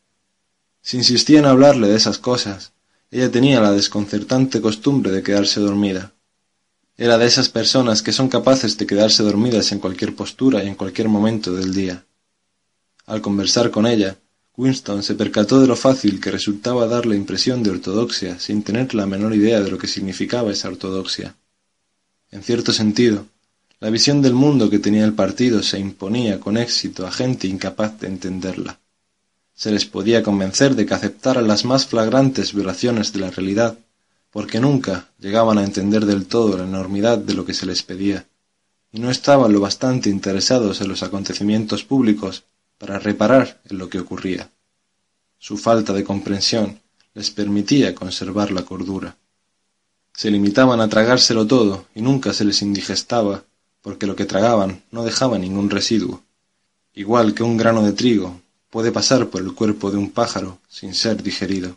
Si 0.80 0.96
insistía 0.96 1.40
en 1.40 1.44
hablarle 1.44 1.88
de 1.88 1.96
esas 1.96 2.16
cosas, 2.16 2.72
ella 3.14 3.30
tenía 3.30 3.60
la 3.60 3.70
desconcertante 3.70 4.60
costumbre 4.60 5.12
de 5.12 5.22
quedarse 5.22 5.60
dormida. 5.60 6.12
Era 6.96 7.16
de 7.16 7.26
esas 7.26 7.48
personas 7.48 8.02
que 8.02 8.10
son 8.10 8.28
capaces 8.28 8.76
de 8.76 8.88
quedarse 8.88 9.22
dormidas 9.22 9.70
en 9.70 9.78
cualquier 9.78 10.16
postura 10.16 10.64
y 10.64 10.66
en 10.66 10.74
cualquier 10.74 11.08
momento 11.08 11.54
del 11.54 11.72
día. 11.72 12.04
Al 13.06 13.20
conversar 13.20 13.70
con 13.70 13.86
ella, 13.86 14.16
Winston 14.56 15.04
se 15.04 15.14
percató 15.14 15.60
de 15.60 15.68
lo 15.68 15.76
fácil 15.76 16.20
que 16.20 16.32
resultaba 16.32 16.88
dar 16.88 17.06
la 17.06 17.14
impresión 17.14 17.62
de 17.62 17.70
ortodoxia 17.70 18.40
sin 18.40 18.64
tener 18.64 18.92
la 18.96 19.06
menor 19.06 19.32
idea 19.32 19.60
de 19.60 19.70
lo 19.70 19.78
que 19.78 19.86
significaba 19.86 20.50
esa 20.50 20.66
ortodoxia. 20.66 21.36
En 22.32 22.42
cierto 22.42 22.72
sentido, 22.72 23.26
la 23.78 23.90
visión 23.90 24.22
del 24.22 24.34
mundo 24.34 24.68
que 24.68 24.80
tenía 24.80 25.04
el 25.04 25.14
partido 25.14 25.62
se 25.62 25.78
imponía 25.78 26.40
con 26.40 26.56
éxito 26.56 27.06
a 27.06 27.12
gente 27.12 27.46
incapaz 27.46 28.00
de 28.00 28.08
entenderla. 28.08 28.80
Se 29.54 29.70
les 29.70 29.84
podía 29.86 30.22
convencer 30.22 30.74
de 30.74 30.84
que 30.84 30.94
aceptaran 30.94 31.46
las 31.46 31.64
más 31.64 31.86
flagrantes 31.86 32.52
violaciones 32.52 33.12
de 33.12 33.20
la 33.20 33.30
realidad, 33.30 33.78
porque 34.30 34.58
nunca 34.58 35.08
llegaban 35.20 35.58
a 35.58 35.64
entender 35.64 36.06
del 36.06 36.26
todo 36.26 36.58
la 36.58 36.64
enormidad 36.64 37.18
de 37.18 37.34
lo 37.34 37.44
que 37.44 37.54
se 37.54 37.66
les 37.66 37.84
pedía, 37.84 38.26
y 38.90 38.98
no 38.98 39.10
estaban 39.10 39.52
lo 39.52 39.60
bastante 39.60 40.10
interesados 40.10 40.80
en 40.80 40.88
los 40.88 41.04
acontecimientos 41.04 41.84
públicos 41.84 42.44
para 42.78 42.98
reparar 42.98 43.60
en 43.70 43.78
lo 43.78 43.88
que 43.88 44.00
ocurría. 44.00 44.50
Su 45.38 45.56
falta 45.56 45.92
de 45.92 46.04
comprensión 46.04 46.80
les 47.14 47.30
permitía 47.30 47.94
conservar 47.94 48.50
la 48.50 48.62
cordura. 48.62 49.16
Se 50.12 50.30
limitaban 50.30 50.80
a 50.80 50.88
tragárselo 50.88 51.46
todo 51.46 51.86
y 51.94 52.02
nunca 52.02 52.32
se 52.32 52.44
les 52.44 52.60
indigestaba 52.62 53.44
porque 53.82 54.06
lo 54.06 54.16
que 54.16 54.24
tragaban 54.24 54.82
no 54.90 55.04
dejaba 55.04 55.38
ningún 55.38 55.70
residuo, 55.70 56.22
igual 56.92 57.34
que 57.34 57.42
un 57.42 57.56
grano 57.56 57.82
de 57.82 57.92
trigo 57.92 58.40
puede 58.74 58.90
pasar 58.90 59.28
por 59.28 59.40
el 59.40 59.54
cuerpo 59.54 59.88
de 59.92 59.98
un 59.98 60.10
pájaro 60.10 60.58
sin 60.68 60.94
ser 60.94 61.22
digerido. 61.22 61.76